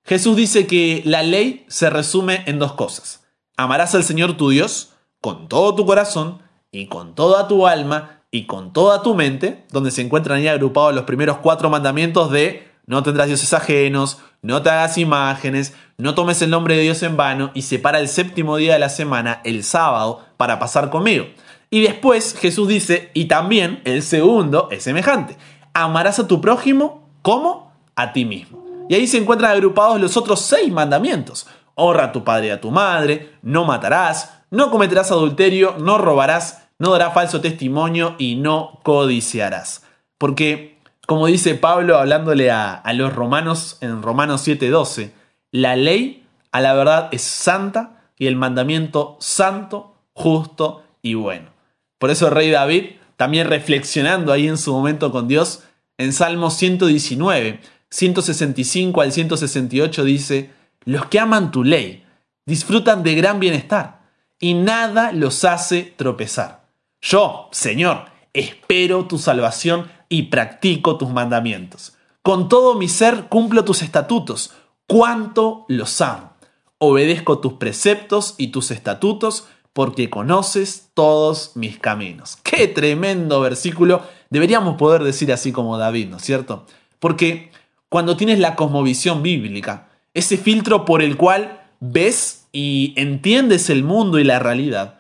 Jesús 0.03 0.36
dice 0.36 0.65
que 0.65 1.03
la 1.05 1.22
ley 1.22 1.65
se 1.67 1.91
resume 1.91 2.41
en 2.48 2.57
dos 2.57 2.74
cosas. 2.74 3.27
Amarás 3.57 3.93
al 3.93 4.03
Señor 4.03 4.38
tu 4.38 4.50
Dios 4.50 4.93
con 5.22 5.48
todo 5.48 5.75
tu 5.75 5.86
corazón 5.86 6.39
y 6.72 6.88
con 6.88 7.13
toda 7.13 7.48
tu 7.48 7.67
alma 7.67 8.24
y 8.31 8.48
con 8.48 8.74
toda 8.74 9.03
tu 9.03 9.13
mente, 9.13 9.67
donde 9.72 9.91
se 9.91 10.01
encuentran 10.01 10.39
ahí 10.39 10.48
agrupados 10.48 10.96
los 10.96 11.03
primeros 11.03 11.38
cuatro 11.43 11.69
mandamientos 11.69 12.31
de 12.31 12.67
no 12.88 13.03
tendrás 13.03 13.27
dioses 13.27 13.53
ajenos, 13.53 14.20
no 14.41 14.62
te 14.62 14.70
hagas 14.70 14.98
imágenes, 14.98 15.75
no 15.98 16.15
tomes 16.15 16.41
el 16.41 16.50
nombre 16.50 16.75
de 16.75 16.84
Dios 16.84 17.03
en 17.03 17.17
vano 17.17 17.51
y 17.53 17.63
separa 17.63 18.00
el 18.00 18.08
séptimo 18.08 18.58
día 18.58 18.74
de 18.74 18.79
la 18.79 18.89
semana, 18.89 19.41
el 19.44 19.63
sábado, 19.63 20.25
para 20.38 20.58
pasar 20.58 20.89
conmigo. 20.89 21.25
Y 21.70 21.82
después 21.82 22.34
Jesús 22.34 22.67
dice, 22.67 23.12
y 23.13 23.25
también 23.25 23.82
el 23.84 24.01
segundo 24.01 24.70
es 24.72 24.84
semejante, 24.84 25.38
amarás 25.74 26.20
a 26.20 26.27
tu 26.27 26.39
prójimo 26.39 27.10
como 27.22 27.74
a 27.96 28.13
ti 28.13 28.25
mismo. 28.25 28.65
Y 28.89 28.96
ahí 28.96 29.06
se 29.06 29.17
encuentran 29.17 29.51
agrupados 29.51 30.00
los 30.00 30.15
otros 30.15 30.41
seis 30.41 30.72
mandamientos. 30.72 31.48
Honra 31.75 32.06
a 32.06 32.12
tu 32.12 32.24
padre 32.24 32.48
y 32.48 32.51
a 32.51 32.62
tu 32.62 32.72
madre, 32.72 33.34
no 33.41 33.65
matarás, 33.65 34.44
no 34.50 34.72
cometerás 34.72 35.12
adulterio, 35.12 35.75
no 35.77 35.98
robarás, 35.98 36.70
no 36.79 36.91
darás 36.91 37.13
falso 37.13 37.41
testimonio 37.41 38.15
y 38.17 38.36
no 38.36 38.79
codiciarás. 38.84 39.84
Porque 40.17 40.76
como 41.07 41.27
dice 41.27 41.55
Pablo 41.55 41.97
hablándole 41.97 42.51
a, 42.51 42.83
los 42.93 43.15
romanos 43.15 43.77
en 43.79 44.01
Romanos 44.03 44.45
7:12, 44.45 45.11
la 45.51 45.77
ley 45.77 46.25
a 46.51 46.59
la 46.59 46.73
verdad 46.73 47.07
es 47.13 47.21
santa 47.21 48.11
y 48.17 48.27
el 48.27 48.35
mandamiento 48.35 49.15
santo, 49.21 49.95
justo 50.11 50.83
y 51.01 51.13
bueno. 51.13 51.49
Por 51.97 52.09
eso 52.09 52.27
el 52.27 52.33
rey 52.33 52.51
David, 52.51 52.97
también 53.15 53.47
reflexionando 53.47 54.33
ahí 54.33 54.49
en 54.49 54.57
su 54.57 54.73
momento 54.73 55.11
con 55.13 55.29
Dios, 55.29 55.63
en 55.97 56.11
Salmos 56.11 56.55
119, 56.55 57.61
165 57.89 59.01
al 59.01 59.13
168 59.13 60.03
dice, 60.03 60.51
los 60.83 61.05
que 61.05 61.21
aman 61.21 61.51
tu 61.51 61.63
ley 61.63 62.03
disfrutan 62.45 63.03
de 63.03 63.15
gran 63.15 63.39
bienestar 63.39 64.01
y 64.39 64.55
nada 64.55 65.13
los 65.13 65.45
hace 65.45 65.93
tropezar. 65.95 66.67
Yo, 66.99 67.47
Señor, 67.53 68.07
espero 68.33 69.05
tu 69.05 69.17
salvación 69.17 69.87
y 70.09 70.23
practico 70.23 70.97
tus 70.97 71.09
mandamientos. 71.09 71.97
Con 72.21 72.49
todo 72.49 72.75
mi 72.75 72.87
ser 72.87 73.27
cumplo 73.29 73.63
tus 73.63 73.81
estatutos. 73.81 74.51
Cuánto 74.85 75.65
los 75.67 76.01
amo. 76.01 76.33
Obedezco 76.77 77.39
tus 77.39 77.53
preceptos 77.53 78.35
y 78.37 78.47
tus 78.47 78.71
estatutos 78.71 79.47
porque 79.73 80.09
conoces 80.09 80.89
todos 80.93 81.51
mis 81.55 81.79
caminos. 81.79 82.37
Qué 82.43 82.67
tremendo 82.67 83.41
versículo. 83.41 84.01
Deberíamos 84.29 84.75
poder 84.77 85.03
decir 85.03 85.31
así 85.31 85.51
como 85.51 85.77
David, 85.77 86.09
¿no 86.09 86.17
es 86.17 86.23
cierto? 86.23 86.65
Porque 86.99 87.51
cuando 87.89 88.17
tienes 88.17 88.39
la 88.39 88.55
cosmovisión 88.55 89.23
bíblica, 89.23 89.89
ese 90.13 90.37
filtro 90.37 90.83
por 90.83 91.01
el 91.01 91.15
cual 91.15 91.61
ves 91.79 92.47
y 92.51 92.93
entiendes 92.97 93.69
el 93.69 93.83
mundo 93.83 94.19
y 94.19 94.23
la 94.23 94.39
realidad, 94.39 94.99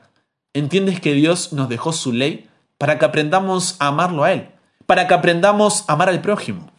entiendes 0.53 1.01
que 1.01 1.13
Dios 1.13 1.53
nos 1.53 1.69
dejó 1.69 1.91
su 1.91 2.13
ley 2.13 2.47
para 2.77 2.99
que 2.99 3.05
aprendamos 3.05 3.75
a 3.79 3.87
amarlo 3.87 4.23
a 4.23 4.33
Él 4.33 4.49
para 4.87 5.07
que 5.07 5.13
aprendamos 5.13 5.85
a 5.87 5.93
amar 5.93 6.09
al 6.09 6.21
prójimo. 6.21 6.71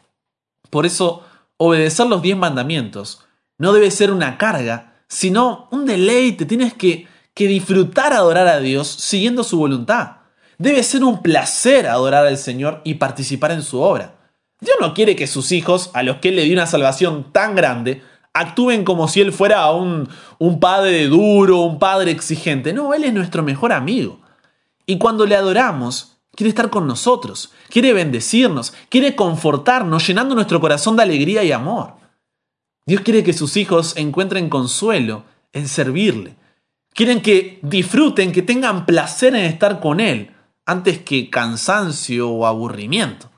Por 0.71 0.87
eso, 0.87 1.23
obedecer 1.57 2.07
los 2.07 2.23
diez 2.23 2.37
mandamientos 2.37 3.25
no 3.59 3.73
debe 3.73 3.91
ser 3.91 4.11
una 4.11 4.38
carga, 4.38 4.95
sino 5.09 5.69
un 5.71 5.85
deleite. 5.85 6.47
Tienes 6.47 6.75
que, 6.75 7.07
que 7.35 7.47
disfrutar 7.47 8.12
adorar 8.12 8.49
a 8.49 8.61
Dios 8.61 8.88
siguiendo 8.88 9.45
su 9.45 9.59
voluntad. 9.59 10.17
Debe 10.59 10.83
ser 10.83 11.05
un 11.05 11.23
placer 11.23 11.87
adorar 11.87 12.27
al 12.27 12.38
Señor 12.38 12.81
y 12.85 12.95
participar 12.95 13.53
en 13.53 13.62
su 13.62 13.81
obra. 13.81 14.15
Dios 14.61 14.77
no 14.81 14.95
quiere 14.95 15.15
que 15.15 15.27
sus 15.27 15.53
hijos, 15.53 15.91
a 15.95 16.03
los 16.03 16.17
que 16.17 16.31
Él 16.31 16.37
le 16.37 16.45
dio 16.45 16.55
una 16.55 16.67
salvación 16.67 17.33
tan 17.33 17.55
grande, 17.55 18.03
actúen 18.33 18.85
como 18.85 19.07
si 19.07 19.21
Él 19.21 19.33
fuera 19.33 19.71
un, 19.71 20.09
un 20.38 20.59
padre 20.59 21.07
duro, 21.07 21.61
un 21.61 21.79
padre 21.79 22.11
exigente. 22.11 22.73
No, 22.73 22.95
Él 22.95 23.05
es 23.05 23.12
nuestro 23.12 23.43
mejor 23.43 23.73
amigo. 23.73 24.21
Y 24.87 24.99
cuando 24.99 25.27
le 25.27 25.37
adoramos, 25.37 26.18
quiere 26.38 26.50
estar 26.50 26.71
con 26.71 26.87
nosotros, 26.87 27.50
quiere 27.68 27.92
bendecirnos, 27.92 28.73
quiere 28.90 29.16
confortarnos, 29.16 30.07
llenando 30.07 30.37
nuestro 30.37 30.61
corazón 30.61 30.95
de 30.95 31.02
alegría 31.02 31.42
y 31.42 31.50
amor. 31.50 31.95
Dios 32.87 33.00
quiere 33.00 33.25
que 33.25 33.33
sus 33.33 33.57
hijos 33.57 33.97
encuentren 33.97 34.49
consuelo 34.49 35.25
en 35.52 35.66
servirle. 35.66 36.37
Quieren 36.95 37.23
que 37.23 37.59
disfruten, 37.62 38.30
que 38.30 38.42
tengan 38.42 38.87
placer 38.87 39.35
en 39.35 39.47
estar 39.47 39.80
con 39.80 39.99
Él, 39.99 40.30
antes 40.64 41.00
que 41.00 41.28
cansancio 41.28 42.30
o 42.30 42.47
aburrimiento. 42.47 43.28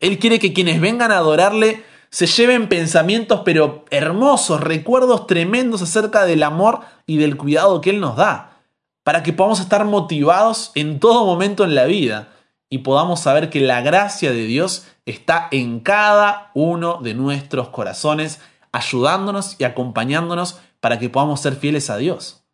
Él 0.00 0.18
quiere 0.18 0.40
que 0.40 0.52
quienes 0.52 0.80
vengan 0.80 1.12
a 1.12 1.18
adorarle 1.18 1.84
se 2.10 2.26
lleven 2.26 2.68
pensamientos 2.68 3.42
pero 3.44 3.84
hermosos, 3.90 4.60
recuerdos 4.60 5.28
tremendos 5.28 5.82
acerca 5.82 6.24
del 6.24 6.42
amor 6.42 6.80
y 7.06 7.18
del 7.18 7.36
cuidado 7.36 7.80
que 7.80 7.90
Él 7.90 8.00
nos 8.00 8.16
da, 8.16 8.58
para 9.04 9.22
que 9.22 9.32
podamos 9.32 9.60
estar 9.60 9.84
motivados 9.84 10.72
en 10.74 10.98
todo 10.98 11.24
momento 11.24 11.62
en 11.62 11.76
la 11.76 11.84
vida 11.84 12.32
y 12.70 12.78
podamos 12.78 13.20
saber 13.20 13.50
que 13.50 13.60
la 13.60 13.82
gracia 13.82 14.30
de 14.30 14.44
Dios 14.44 14.86
está 15.04 15.48
en 15.50 15.80
cada 15.80 16.52
uno 16.54 17.00
de 17.02 17.14
nuestros 17.14 17.68
corazones, 17.68 18.40
ayudándonos 18.70 19.56
y 19.58 19.64
acompañándonos 19.64 20.60
para 20.78 21.00
que 21.00 21.10
podamos 21.10 21.40
ser 21.40 21.56
fieles 21.56 21.90
a 21.90 21.96
Dios. 21.96 22.44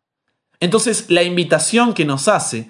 Entonces, 0.59 1.05
la 1.09 1.21
invitación 1.21 1.93
que 1.93 2.03
nos 2.03 2.27
hace 2.27 2.67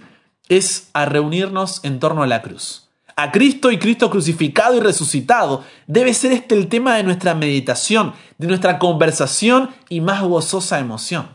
es 0.49 0.89
a 0.91 1.05
reunirnos 1.05 1.79
en 1.83 1.99
torno 1.99 2.21
a 2.21 2.27
la 2.27 2.41
cruz. 2.41 2.89
A 3.15 3.31
Cristo 3.31 3.71
y 3.71 3.79
Cristo 3.79 4.09
crucificado 4.09 4.75
y 4.75 4.81
resucitado. 4.81 5.63
Debe 5.87 6.13
ser 6.13 6.33
este 6.33 6.53
el 6.53 6.67
tema 6.67 6.97
de 6.97 7.03
nuestra 7.03 7.33
meditación, 7.33 8.13
de 8.37 8.47
nuestra 8.47 8.77
conversación 8.77 9.71
y 9.89 10.01
más 10.01 10.21
gozosa 10.21 10.79
emoción. 10.79 11.29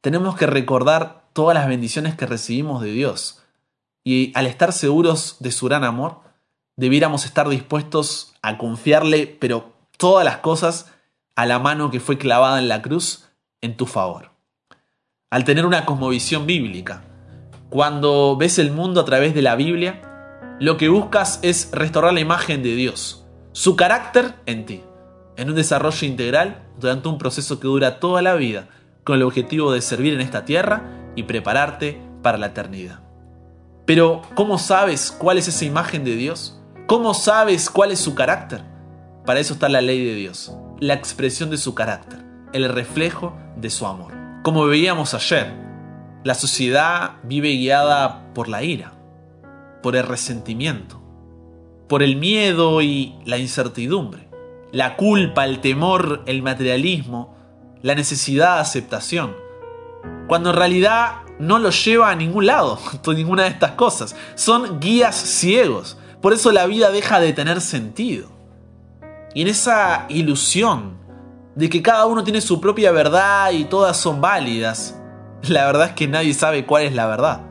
Tenemos 0.00 0.36
que 0.36 0.46
recordar 0.46 1.24
todas 1.32 1.56
las 1.56 1.66
bendiciones 1.66 2.14
que 2.14 2.24
recibimos 2.24 2.80
de 2.82 2.92
Dios 2.92 3.42
y 4.08 4.32
al 4.34 4.46
estar 4.46 4.72
seguros 4.72 5.36
de 5.40 5.52
su 5.52 5.66
gran 5.66 5.84
amor, 5.84 6.20
debiéramos 6.78 7.26
estar 7.26 7.46
dispuestos 7.46 8.32
a 8.40 8.56
confiarle, 8.56 9.26
pero 9.26 9.74
todas 9.98 10.24
las 10.24 10.38
cosas, 10.38 10.90
a 11.36 11.44
la 11.44 11.58
mano 11.58 11.90
que 11.90 12.00
fue 12.00 12.16
clavada 12.16 12.58
en 12.58 12.68
la 12.68 12.80
cruz 12.80 13.28
en 13.60 13.76
tu 13.76 13.84
favor. 13.84 14.30
Al 15.28 15.44
tener 15.44 15.66
una 15.66 15.84
cosmovisión 15.84 16.46
bíblica, 16.46 17.04
Cuando 17.68 18.38
ves 18.38 18.58
el 18.58 18.70
mundo 18.70 19.02
a 19.02 19.04
través 19.04 19.34
de 19.34 19.42
la 19.42 19.54
Biblia, 19.54 20.00
lo 20.58 20.78
que 20.78 20.88
buscas 20.88 21.38
es 21.42 21.68
restaurar 21.70 22.14
la 22.14 22.20
imagen 22.20 22.62
de 22.62 22.74
Dios, 22.74 23.26
su 23.52 23.76
carácter 23.76 24.36
en 24.46 24.64
ti, 24.64 24.80
en 25.36 25.50
un 25.50 25.54
desarrollo 25.54 26.06
integral 26.06 26.66
durante 26.80 27.10
un 27.10 27.18
proceso 27.18 27.60
que 27.60 27.68
dura 27.68 28.00
toda 28.00 28.22
la 28.22 28.36
vida, 28.36 28.70
con 29.04 29.16
el 29.16 29.22
objetivo 29.22 29.70
de 29.70 29.82
servir 29.82 30.14
en 30.14 30.22
esta 30.22 30.46
tierra 30.46 31.12
y 31.14 31.24
prepararte 31.24 32.00
para 32.22 32.38
la 32.38 32.46
eternidad. 32.46 33.07
Pero, 33.88 34.20
¿cómo 34.34 34.58
sabes 34.58 35.10
cuál 35.10 35.38
es 35.38 35.48
esa 35.48 35.64
imagen 35.64 36.04
de 36.04 36.14
Dios? 36.14 36.60
¿Cómo 36.86 37.14
sabes 37.14 37.70
cuál 37.70 37.90
es 37.90 37.98
su 37.98 38.14
carácter? 38.14 38.60
Para 39.24 39.40
eso 39.40 39.54
está 39.54 39.70
la 39.70 39.80
ley 39.80 40.04
de 40.04 40.14
Dios, 40.14 40.54
la 40.78 40.92
expresión 40.92 41.48
de 41.48 41.56
su 41.56 41.74
carácter, 41.74 42.18
el 42.52 42.68
reflejo 42.68 43.34
de 43.56 43.70
su 43.70 43.86
amor. 43.86 44.12
Como 44.42 44.66
veíamos 44.66 45.14
ayer, 45.14 45.54
la 46.22 46.34
sociedad 46.34 47.12
vive 47.22 47.48
guiada 47.52 48.34
por 48.34 48.50
la 48.50 48.62
ira, 48.62 48.92
por 49.82 49.96
el 49.96 50.06
resentimiento, 50.06 51.00
por 51.88 52.02
el 52.02 52.16
miedo 52.16 52.82
y 52.82 53.14
la 53.24 53.38
incertidumbre, 53.38 54.28
la 54.70 54.96
culpa, 54.96 55.46
el 55.46 55.60
temor, 55.60 56.24
el 56.26 56.42
materialismo, 56.42 57.34
la 57.80 57.94
necesidad 57.94 58.56
de 58.56 58.60
aceptación, 58.60 59.34
cuando 60.26 60.50
en 60.50 60.56
realidad 60.56 61.22
no 61.38 61.58
lo 61.58 61.70
lleva 61.70 62.10
a 62.10 62.14
ningún 62.14 62.46
lado, 62.46 62.78
ninguna 63.06 63.44
de 63.44 63.50
estas 63.50 63.72
cosas. 63.72 64.16
Son 64.34 64.80
guías 64.80 65.16
ciegos. 65.16 65.96
Por 66.20 66.32
eso 66.32 66.50
la 66.52 66.66
vida 66.66 66.90
deja 66.90 67.20
de 67.20 67.32
tener 67.32 67.60
sentido. 67.60 68.28
Y 69.34 69.42
en 69.42 69.48
esa 69.48 70.06
ilusión 70.08 70.98
de 71.54 71.68
que 71.68 71.82
cada 71.82 72.06
uno 72.06 72.24
tiene 72.24 72.40
su 72.40 72.60
propia 72.60 72.92
verdad 72.92 73.52
y 73.52 73.64
todas 73.64 73.96
son 73.96 74.20
válidas, 74.20 75.00
la 75.42 75.66
verdad 75.66 75.88
es 75.88 75.92
que 75.92 76.08
nadie 76.08 76.34
sabe 76.34 76.66
cuál 76.66 76.84
es 76.84 76.94
la 76.94 77.06
verdad. 77.06 77.42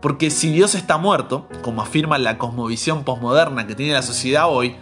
Porque 0.00 0.30
si 0.30 0.52
Dios 0.52 0.74
está 0.74 0.98
muerto, 0.98 1.48
como 1.62 1.82
afirma 1.82 2.18
la 2.18 2.38
cosmovisión 2.38 3.02
posmoderna 3.02 3.66
que 3.66 3.74
tiene 3.74 3.94
la 3.94 4.02
sociedad 4.02 4.48
hoy, 4.48 4.76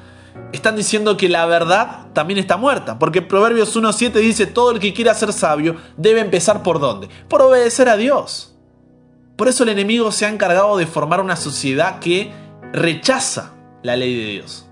están 0.53 0.77
diciendo 0.77 1.17
que 1.17 1.29
la 1.29 1.47
verdad 1.47 2.07
también 2.13 2.39
está 2.39 2.57
muerta, 2.57 2.99
porque 2.99 3.23
Proverbios 3.23 3.77
1.7 3.77 4.13
dice, 4.15 4.47
todo 4.47 4.71
el 4.71 4.79
que 4.79 4.95
quiera 4.95 5.15
ser 5.15 5.33
sabio 5.33 5.77
debe 5.97 6.21
empezar 6.21 6.63
por 6.63 6.81
dónde? 6.81 7.09
Por 7.29 7.43
obedecer 7.43 7.89
a 7.89 7.97
Dios. 7.97 8.57
Por 9.37 9.49
eso 9.49 9.65
el 9.65 9.71
enemigo 9.71 10.13
se 10.13 10.27
ha 10.27 10.29
encargado 10.29 10.77
de 10.77 10.87
formar 10.87 11.21
una 11.21 11.37
sociedad 11.37 11.99
que 11.99 12.33
rechaza 12.73 13.55
la 13.83 13.97
ley 13.97 14.17
de 14.17 14.31
Dios. 14.31 14.69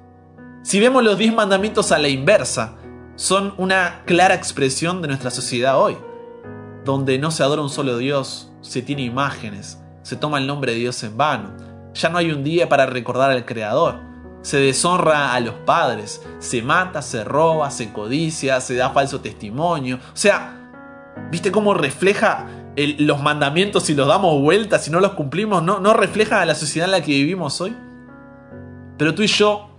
Si 0.62 0.78
vemos 0.78 1.02
los 1.02 1.18
10 1.18 1.34
mandamientos 1.34 1.90
a 1.90 1.98
la 1.98 2.08
inversa, 2.08 2.76
son 3.16 3.54
una 3.58 4.02
clara 4.06 4.34
expresión 4.34 5.02
de 5.02 5.08
nuestra 5.08 5.32
sociedad 5.32 5.80
hoy, 5.80 5.96
donde 6.84 7.18
no 7.18 7.32
se 7.32 7.42
adora 7.42 7.62
un 7.62 7.70
solo 7.70 7.98
Dios, 7.98 8.52
se 8.60 8.82
tiene 8.82 9.02
imágenes, 9.02 9.82
se 10.02 10.14
toma 10.16 10.38
el 10.38 10.46
nombre 10.46 10.72
de 10.72 10.78
Dios 10.78 11.02
en 11.02 11.16
vano, 11.16 11.50
ya 11.92 12.08
no 12.08 12.18
hay 12.18 12.30
un 12.30 12.44
día 12.44 12.68
para 12.68 12.86
recordar 12.86 13.32
al 13.32 13.44
Creador 13.44 14.11
se 14.42 14.58
deshonra 14.58 15.34
a 15.34 15.40
los 15.40 15.54
padres, 15.54 16.22
se 16.38 16.62
mata, 16.62 17.00
se 17.00 17.24
roba, 17.24 17.70
se 17.70 17.92
codicia, 17.92 18.60
se 18.60 18.74
da 18.74 18.90
falso 18.90 19.20
testimonio. 19.20 19.96
O 19.96 20.16
sea, 20.16 20.72
¿viste 21.30 21.50
cómo 21.50 21.74
refleja 21.74 22.46
los 22.76 23.22
mandamientos 23.22 23.84
si 23.84 23.94
los 23.94 24.08
damos 24.08 24.40
vueltas, 24.40 24.84
si 24.84 24.90
no 24.90 25.00
los 25.00 25.12
cumplimos? 25.12 25.62
¿no, 25.62 25.80
¿No 25.80 25.94
refleja 25.94 26.40
a 26.40 26.46
la 26.46 26.54
sociedad 26.54 26.86
en 26.88 26.92
la 26.92 27.02
que 27.02 27.12
vivimos 27.12 27.60
hoy? 27.60 27.76
Pero 28.98 29.14
tú 29.14 29.22
y 29.22 29.26
yo 29.28 29.70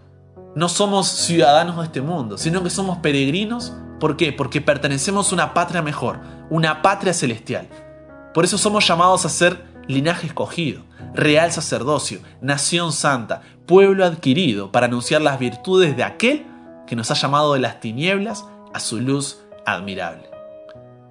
no 0.55 0.69
somos 0.69 1.07
ciudadanos 1.07 1.77
de 1.77 1.83
este 1.83 2.01
mundo, 2.01 2.37
sino 2.37 2.63
que 2.63 2.69
somos 2.69 2.97
peregrinos. 2.99 3.73
¿Por 3.99 4.17
qué? 4.17 4.33
Porque 4.33 4.61
pertenecemos 4.61 5.31
a 5.31 5.35
una 5.35 5.53
patria 5.53 5.81
mejor, 5.81 6.19
una 6.49 6.81
patria 6.81 7.13
celestial. 7.13 7.67
Por 8.33 8.45
eso 8.45 8.57
somos 8.57 8.87
llamados 8.87 9.25
a 9.25 9.29
ser 9.29 9.72
linaje 9.87 10.27
escogido, 10.27 10.83
real 11.13 11.51
sacerdocio, 11.51 12.19
nación 12.41 12.91
santa, 12.91 13.41
pueblo 13.65 14.05
adquirido 14.05 14.71
para 14.71 14.87
anunciar 14.87 15.21
las 15.21 15.39
virtudes 15.39 15.95
de 15.95 16.03
aquel 16.03 16.45
que 16.87 16.95
nos 16.95 17.11
ha 17.11 17.15
llamado 17.15 17.53
de 17.53 17.59
las 17.59 17.79
tinieblas 17.79 18.45
a 18.73 18.79
su 18.79 18.99
luz 18.99 19.39
admirable. 19.65 20.29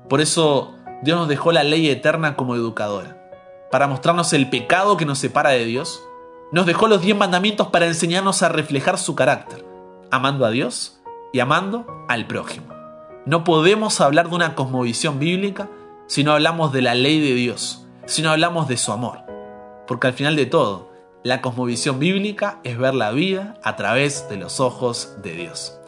Por 0.09 0.21
eso 0.21 0.75
Dios 1.03 1.19
nos 1.19 1.29
dejó 1.29 1.53
la 1.53 1.65
ley 1.65 1.89
eterna 1.89 2.37
como 2.37 2.55
educadora, 2.55 3.19
para 3.71 3.87
mostrarnos 3.87 4.33
el 4.35 4.51
pecado 4.51 4.97
que 4.97 5.07
nos 5.07 5.19
separa 5.19 5.51
de 5.51 5.65
Dios. 5.65 6.03
Nos 6.53 6.67
dejó 6.67 6.87
los 6.87 7.01
diez 7.01 7.17
mandamientos 7.17 7.69
para 7.69 7.87
enseñarnos 7.87 8.43
a 8.43 8.51
reflejar 8.51 8.99
su 8.99 9.15
carácter, 9.15 9.65
amando 10.11 10.45
a 10.45 10.51
Dios 10.51 11.01
y 11.33 11.41
amando 11.41 11.87
al 12.09 12.27
prójimo. 12.27 12.67
No 13.25 13.43
podemos 13.45 14.01
hablar 14.03 14.29
de 14.29 14.35
una 14.35 14.55
cosmovisión 14.55 15.19
bíblica 15.19 15.71
si 16.07 16.25
no 16.25 16.33
hablamos 16.33 16.73
de 16.73 16.83
la 16.83 16.95
ley 16.95 17.21
de 17.21 17.35
Dios, 17.35 17.82
si 18.07 18.23
no 18.23 18.31
hablamos 18.31 18.69
de 18.69 18.77
su 18.77 18.93
amor. 18.93 19.21
Porque 19.87 20.07
al 20.07 20.13
final 20.13 20.37
de 20.37 20.47
todo, 20.47 20.91
la 21.25 21.41
cosmovisión 21.41 21.99
bíblica 21.99 22.61
es 22.65 22.79
ver 22.79 22.95
la 22.95 23.13
vida 23.13 23.55
a 23.63 23.77
través 23.77 24.29
de 24.29 24.37
los 24.37 24.61
ojos 24.61 25.17
de 25.23 25.33
Dios. 25.33 25.79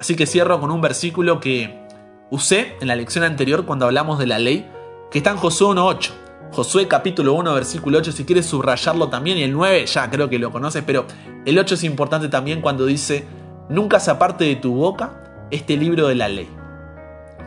Así 0.00 0.16
que 0.16 0.26
cierro 0.26 0.60
con 0.60 0.70
un 0.70 0.80
versículo 0.80 1.40
que 1.40 1.86
usé 2.30 2.76
en 2.80 2.88
la 2.88 2.96
lección 2.96 3.24
anterior 3.24 3.66
cuando 3.66 3.86
hablamos 3.86 4.18
de 4.18 4.26
la 4.26 4.38
ley, 4.38 4.70
que 5.10 5.18
está 5.18 5.30
en 5.30 5.36
Josué 5.36 5.68
1.8. 5.68 6.10
Josué 6.52 6.88
capítulo 6.88 7.34
1, 7.34 7.52
versículo 7.52 7.98
8, 7.98 8.12
si 8.12 8.24
quieres 8.24 8.46
subrayarlo 8.46 9.08
también, 9.08 9.36
y 9.36 9.42
el 9.42 9.52
9 9.52 9.84
ya 9.86 10.08
creo 10.08 10.30
que 10.30 10.38
lo 10.38 10.50
conoces, 10.50 10.82
pero 10.86 11.04
el 11.44 11.58
8 11.58 11.74
es 11.74 11.84
importante 11.84 12.28
también 12.28 12.62
cuando 12.62 12.86
dice, 12.86 13.26
nunca 13.68 14.00
se 14.00 14.10
aparte 14.10 14.44
de 14.44 14.56
tu 14.56 14.74
boca 14.74 15.46
este 15.50 15.76
libro 15.76 16.08
de 16.08 16.14
la 16.14 16.28
ley. 16.28 16.48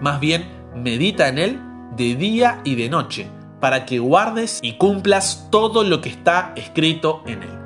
Más 0.01 0.19
bien, 0.19 0.47
medita 0.75 1.27
en 1.29 1.39
él 1.39 1.59
de 1.95 2.15
día 2.15 2.61
y 2.63 2.75
de 2.75 2.89
noche 2.89 3.27
para 3.61 3.85
que 3.85 3.99
guardes 3.99 4.59
y 4.61 4.73
cumplas 4.73 5.47
todo 5.51 5.83
lo 5.83 6.01
que 6.01 6.09
está 6.09 6.51
escrito 6.57 7.23
en 7.27 7.43
él. 7.43 7.59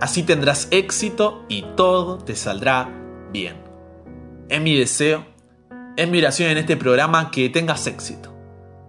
Así 0.00 0.22
tendrás 0.22 0.68
éxito 0.70 1.44
y 1.48 1.62
todo 1.76 2.16
te 2.16 2.34
saldrá 2.34 2.88
bien. 3.32 3.56
Es 4.48 4.60
mi 4.62 4.76
deseo, 4.76 5.26
es 5.96 6.08
mi 6.08 6.18
oración 6.18 6.50
en 6.50 6.58
este 6.58 6.76
programa 6.76 7.30
que 7.30 7.50
tengas 7.50 7.86
éxito, 7.86 8.34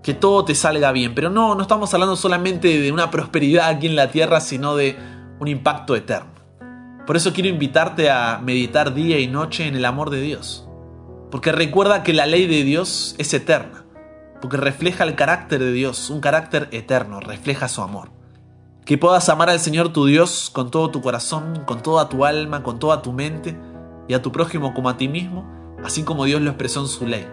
que 0.04 0.14
todo 0.14 0.46
te 0.46 0.56
salga 0.56 0.92
bien, 0.92 1.14
pero 1.14 1.30
no, 1.30 1.56
no 1.56 1.62
estamos 1.64 1.94
hablando 1.94 2.16
solamente 2.16 2.80
de 2.80 2.92
una 2.92 3.12
prosperidad 3.12 3.68
aquí 3.68 3.88
en 3.88 3.96
la 3.98 4.12
tierra, 4.12 4.40
sino 4.40 4.76
de 4.76 4.96
un 5.40 5.48
impacto 5.48 5.96
eterno. 5.96 6.32
Por 7.06 7.18
eso 7.18 7.34
quiero 7.34 7.50
invitarte 7.50 8.10
a 8.10 8.40
meditar 8.42 8.94
día 8.94 9.20
y 9.20 9.28
noche 9.28 9.68
en 9.68 9.76
el 9.76 9.84
amor 9.84 10.12
de 10.12 10.22
Dios, 10.22 10.68
porque 11.32 11.52
recuerda 11.52 12.04
que 12.04 12.14
la 12.14 12.28
ley 12.28 12.46
de 12.48 12.64
Dios 12.64 13.16
es 13.18 13.34
eterna 13.34 13.82
porque 14.42 14.58
refleja 14.58 15.04
el 15.04 15.16
carácter 15.16 15.60
de 15.60 15.72
Dios, 15.72 16.10
un 16.10 16.20
carácter 16.20 16.68
eterno, 16.72 17.20
refleja 17.20 17.68
su 17.68 17.82
amor. 17.82 18.10
Que 18.86 18.98
puedas 18.98 19.30
amar 19.30 19.50
al 19.50 19.60
Señor 19.60 19.94
tu 19.94 20.06
Dios 20.06 20.50
con 20.52 20.72
todo 20.72 20.90
tu 20.90 21.02
corazón, 21.02 21.64
con 21.66 21.84
toda 21.84 22.10
tu 22.10 22.26
alma, 22.26 22.64
con 22.64 22.80
toda 22.80 23.02
tu 23.02 23.14
mente, 23.14 23.56
y 24.08 24.14
a 24.14 24.22
tu 24.22 24.32
prójimo 24.32 24.74
como 24.74 24.90
a 24.90 24.98
ti 24.98 25.08
mismo, 25.08 25.46
así 25.84 26.04
como 26.04 26.26
Dios 26.26 26.42
lo 26.42 26.50
expresó 26.50 26.82
en 26.82 26.88
su 26.88 27.06
ley. 27.06 27.28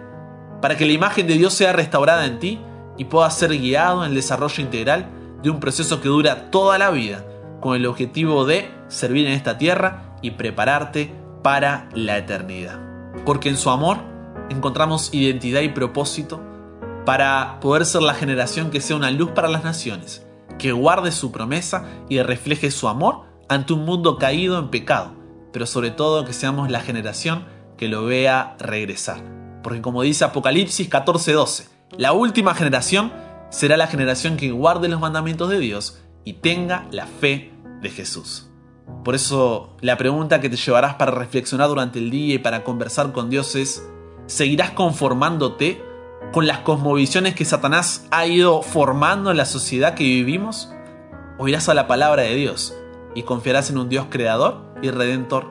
Para 0.61 0.77
que 0.77 0.85
la 0.85 0.93
imagen 0.93 1.27
de 1.27 1.33
Dios 1.33 1.53
sea 1.53 1.73
restaurada 1.73 2.25
en 2.25 2.39
ti 2.39 2.59
y 2.97 3.05
puedas 3.05 3.35
ser 3.35 3.57
guiado 3.57 4.03
en 4.03 4.09
el 4.09 4.15
desarrollo 4.15 4.63
integral 4.63 5.09
de 5.41 5.49
un 5.49 5.59
proceso 5.59 6.01
que 6.01 6.09
dura 6.09 6.51
toda 6.51 6.77
la 6.77 6.91
vida, 6.91 7.25
con 7.59 7.75
el 7.75 7.85
objetivo 7.85 8.45
de 8.45 8.71
servir 8.87 9.25
en 9.25 9.33
esta 9.33 9.57
tierra 9.57 10.15
y 10.21 10.31
prepararte 10.31 11.13
para 11.43 11.89
la 11.93 12.17
eternidad. 12.17 12.79
Porque 13.25 13.49
en 13.49 13.57
su 13.57 13.69
amor 13.69 13.97
encontramos 14.49 15.13
identidad 15.13 15.61
y 15.61 15.69
propósito 15.69 16.41
para 17.09 17.59
poder 17.59 17.87
ser 17.87 18.03
la 18.03 18.13
generación 18.13 18.69
que 18.69 18.81
sea 18.81 18.95
una 18.95 19.09
luz 19.09 19.31
para 19.31 19.47
las 19.47 19.63
naciones, 19.63 20.27
que 20.59 20.73
guarde 20.73 21.11
su 21.11 21.31
promesa 21.31 21.85
y 22.07 22.21
refleje 22.21 22.69
su 22.69 22.87
amor 22.87 23.23
ante 23.47 23.73
un 23.73 23.83
mundo 23.83 24.19
caído 24.19 24.59
en 24.59 24.69
pecado, 24.69 25.15
pero 25.51 25.65
sobre 25.65 25.89
todo 25.89 26.23
que 26.23 26.33
seamos 26.33 26.69
la 26.69 26.81
generación 26.81 27.45
que 27.79 27.87
lo 27.87 28.05
vea 28.05 28.55
regresar. 28.59 29.23
Porque 29.63 29.81
como 29.81 30.03
dice 30.03 30.23
Apocalipsis 30.23 30.87
14:12, 30.87 31.69
la 31.97 32.11
última 32.11 32.53
generación 32.53 33.11
será 33.49 33.75
la 33.75 33.87
generación 33.87 34.37
que 34.37 34.51
guarde 34.51 34.87
los 34.87 34.99
mandamientos 34.99 35.49
de 35.49 35.57
Dios 35.57 35.99
y 36.25 36.33
tenga 36.33 36.85
la 36.91 37.07
fe 37.07 37.51
de 37.81 37.89
Jesús. 37.89 38.51
Por 39.03 39.15
eso 39.15 39.75
la 39.81 39.97
pregunta 39.97 40.41
que 40.41 40.49
te 40.51 40.57
llevarás 40.57 40.93
para 40.93 41.09
reflexionar 41.09 41.69
durante 41.69 41.97
el 41.97 42.11
día 42.11 42.35
y 42.35 42.37
para 42.37 42.63
conversar 42.63 43.13
con 43.13 43.31
Dios 43.31 43.55
es, 43.55 43.83
¿seguirás 44.27 44.69
conformándote 44.69 45.88
con 46.31 46.45
las 46.45 46.59
cosmovisiones 46.59 47.33
que 47.33 47.45
Satanás 47.45 48.05
ha 48.11 48.25
ido 48.27 48.61
formando 48.61 49.31
en 49.31 49.37
la 49.37 49.45
sociedad 49.45 49.95
que 49.95 50.03
vivimos? 50.03 50.71
¿O 51.37 51.47
irás 51.47 51.69
a 51.69 51.73
la 51.73 51.87
palabra 51.87 52.23
de 52.23 52.35
Dios 52.35 52.75
y 53.15 53.23
confiarás 53.23 53.69
en 53.69 53.77
un 53.77 53.89
Dios 53.89 54.07
creador 54.09 54.61
y 54.81 54.91
redentor 54.91 55.47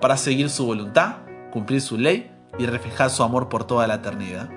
para 0.00 0.16
seguir 0.16 0.48
su 0.48 0.64
voluntad, 0.64 1.16
cumplir 1.52 1.80
su 1.80 1.98
ley 1.98 2.30
y 2.58 2.66
reflejar 2.66 3.10
su 3.10 3.22
amor 3.22 3.48
por 3.48 3.64
toda 3.64 3.86
la 3.86 3.96
eternidad? 3.96 4.48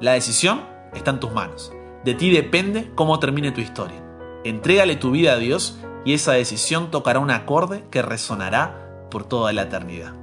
La 0.00 0.12
decisión 0.12 0.62
está 0.94 1.10
en 1.10 1.20
tus 1.20 1.32
manos. 1.32 1.72
De 2.04 2.14
ti 2.14 2.30
depende 2.30 2.90
cómo 2.94 3.18
termine 3.18 3.50
tu 3.50 3.60
historia. 3.60 4.02
Entrégale 4.44 4.96
tu 4.96 5.10
vida 5.10 5.32
a 5.32 5.38
Dios 5.38 5.78
y 6.04 6.14
esa 6.14 6.32
decisión 6.32 6.90
tocará 6.90 7.18
un 7.18 7.30
acorde 7.30 7.84
que 7.90 8.02
resonará 8.02 9.06
por 9.10 9.24
toda 9.24 9.52
la 9.52 9.62
eternidad. 9.62 10.14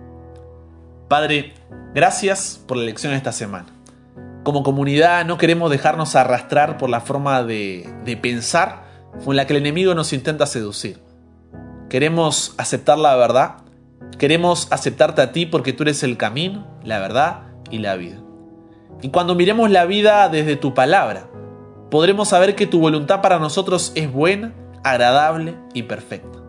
Padre, 1.07 1.53
gracias 1.93 2.63
por 2.67 2.77
la 2.77 2.83
lección 2.83 3.11
de 3.11 3.17
esta 3.17 3.31
semana 3.31 3.76
como 4.47 4.63
comunidad 4.63 5.25
no 5.25 5.37
queremos 5.37 5.69
dejarnos 5.69 6.15
arrastrar 6.15 6.77
por 6.77 6.89
la 6.89 7.01
forma 7.01 7.43
de, 7.43 8.17
pensar 8.21 8.85
con 9.25 9.35
la 9.35 9.45
que 9.45 9.51
el 9.51 9.59
enemigo 9.59 9.93
nos 9.93 10.13
intenta 10.13 10.45
seducir. 10.45 11.01
Queremos 11.89 12.55
aceptar 12.57 12.97
la 12.97 13.13
verdad, 13.17 13.57
queremos 14.17 14.71
aceptarte 14.71 15.21
a 15.21 15.33
ti 15.33 15.47
porque 15.47 15.73
tú 15.73 15.83
eres 15.83 16.01
el 16.01 16.15
camino, 16.15 16.65
la 16.81 16.97
verdad 16.99 17.41
y 17.69 17.79
la 17.79 17.97
vida. 17.97 18.21
Y 19.01 19.09
cuando 19.09 19.35
miremos 19.35 19.69
la 19.69 19.83
vida 19.83 20.29
desde 20.29 20.55
tu 20.55 20.73
palabra, 20.73 21.27
podremos 21.91 22.29
saber 22.29 22.55
que 22.55 22.67
tu 22.67 22.79
voluntad 22.79 23.21
para 23.21 23.39
nosotros 23.39 23.91
es 23.95 24.09
buena, 24.09 24.53
agradable 24.81 25.57
y 25.73 25.83
perfecta. 25.83 26.39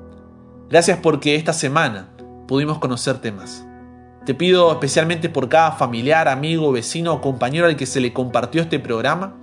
Gracias 0.71 1.01
porque 1.03 1.35
esta 1.35 1.53
semana 1.53 2.11
pudimos 2.47 2.79
conocerte 2.79 3.33
más. 3.33 3.67
Te 4.29 4.35
pido 4.35 4.71
especialmente 4.71 5.31
por 5.31 5.49
cada 5.49 5.73
familiar, 5.73 6.29
amigo, 6.29 6.71
vecino 6.71 7.15
o 7.15 7.21
compañero 7.23 7.65
al 7.65 7.77
que 7.77 7.87
se 7.87 7.99
le 7.99 8.13
compartió 8.13 8.61
este 8.61 8.79
programa 8.79 9.39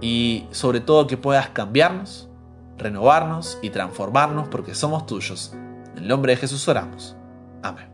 y 0.00 0.46
sobre 0.52 0.78
todo 0.78 1.08
que 1.08 1.16
puedas 1.16 1.48
cambiarnos, 1.48 2.28
renovarnos 2.78 3.58
y 3.60 3.70
transformarnos 3.70 4.46
porque 4.46 4.76
somos 4.76 5.06
tuyos. 5.06 5.52
En 5.96 6.04
el 6.04 6.06
nombre 6.06 6.30
de 6.30 6.36
Jesús 6.36 6.68
oramos. 6.68 7.16
Amén. 7.60 7.88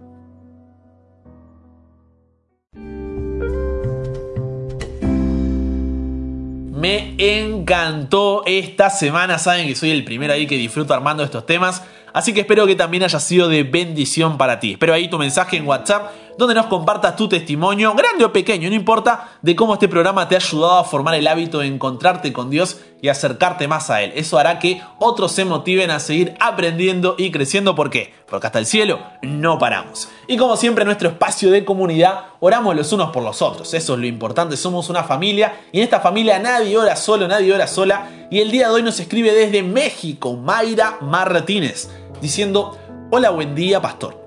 Me 6.80 7.14
encantó 7.18 8.42
esta 8.44 8.90
semana. 8.90 9.38
Saben 9.38 9.66
que 9.66 9.74
soy 9.74 9.90
el 9.90 10.04
primero 10.04 10.34
ahí 10.34 10.46
que 10.46 10.56
disfruto 10.56 10.92
armando 10.92 11.22
estos 11.22 11.46
temas. 11.46 11.82
Así 12.12 12.32
que 12.32 12.40
espero 12.40 12.66
que 12.66 12.76
también 12.76 13.02
haya 13.02 13.20
sido 13.20 13.48
de 13.48 13.62
bendición 13.62 14.38
para 14.38 14.60
ti. 14.60 14.72
Espero 14.72 14.94
ahí 14.94 15.08
tu 15.08 15.18
mensaje 15.18 15.56
en 15.56 15.66
WhatsApp 15.66 16.10
donde 16.40 16.54
nos 16.54 16.66
compartas 16.66 17.16
tu 17.16 17.28
testimonio, 17.28 17.94
grande 17.94 18.24
o 18.24 18.32
pequeño, 18.32 18.70
no 18.70 18.74
importa, 18.74 19.28
de 19.42 19.54
cómo 19.54 19.74
este 19.74 19.88
programa 19.88 20.26
te 20.26 20.36
ha 20.36 20.38
ayudado 20.38 20.78
a 20.78 20.84
formar 20.84 21.14
el 21.14 21.26
hábito 21.26 21.58
de 21.58 21.66
encontrarte 21.66 22.32
con 22.32 22.48
Dios 22.48 22.80
y 23.02 23.08
acercarte 23.08 23.68
más 23.68 23.90
a 23.90 24.00
Él. 24.02 24.12
Eso 24.14 24.38
hará 24.38 24.58
que 24.58 24.80
otros 24.98 25.32
se 25.32 25.44
motiven 25.44 25.90
a 25.90 26.00
seguir 26.00 26.34
aprendiendo 26.40 27.14
y 27.18 27.30
creciendo. 27.30 27.74
¿Por 27.74 27.90
qué? 27.90 28.14
Porque 28.26 28.46
hasta 28.46 28.58
el 28.58 28.64
cielo 28.64 29.00
no 29.20 29.58
paramos. 29.58 30.08
Y 30.28 30.38
como 30.38 30.56
siempre 30.56 30.82
en 30.82 30.86
nuestro 30.86 31.10
espacio 31.10 31.50
de 31.50 31.64
comunidad, 31.64 32.24
oramos 32.40 32.74
los 32.74 32.90
unos 32.92 33.10
por 33.10 33.22
los 33.22 33.42
otros. 33.42 33.74
Eso 33.74 33.94
es 33.94 34.00
lo 34.00 34.06
importante, 34.06 34.56
somos 34.56 34.88
una 34.88 35.04
familia 35.04 35.60
y 35.72 35.78
en 35.78 35.84
esta 35.84 36.00
familia 36.00 36.38
nadie 36.38 36.76
ora 36.78 36.96
solo, 36.96 37.28
nadie 37.28 37.52
ora 37.52 37.66
sola. 37.66 38.08
Y 38.30 38.40
el 38.40 38.50
día 38.50 38.68
de 38.68 38.74
hoy 38.74 38.82
nos 38.82 38.98
escribe 38.98 39.34
desde 39.34 39.62
México 39.62 40.36
Mayra 40.36 40.96
Martínez 41.02 41.90
diciendo, 42.20 42.78
hola 43.10 43.30
buen 43.30 43.54
día 43.54 43.80
pastor. 43.80 44.26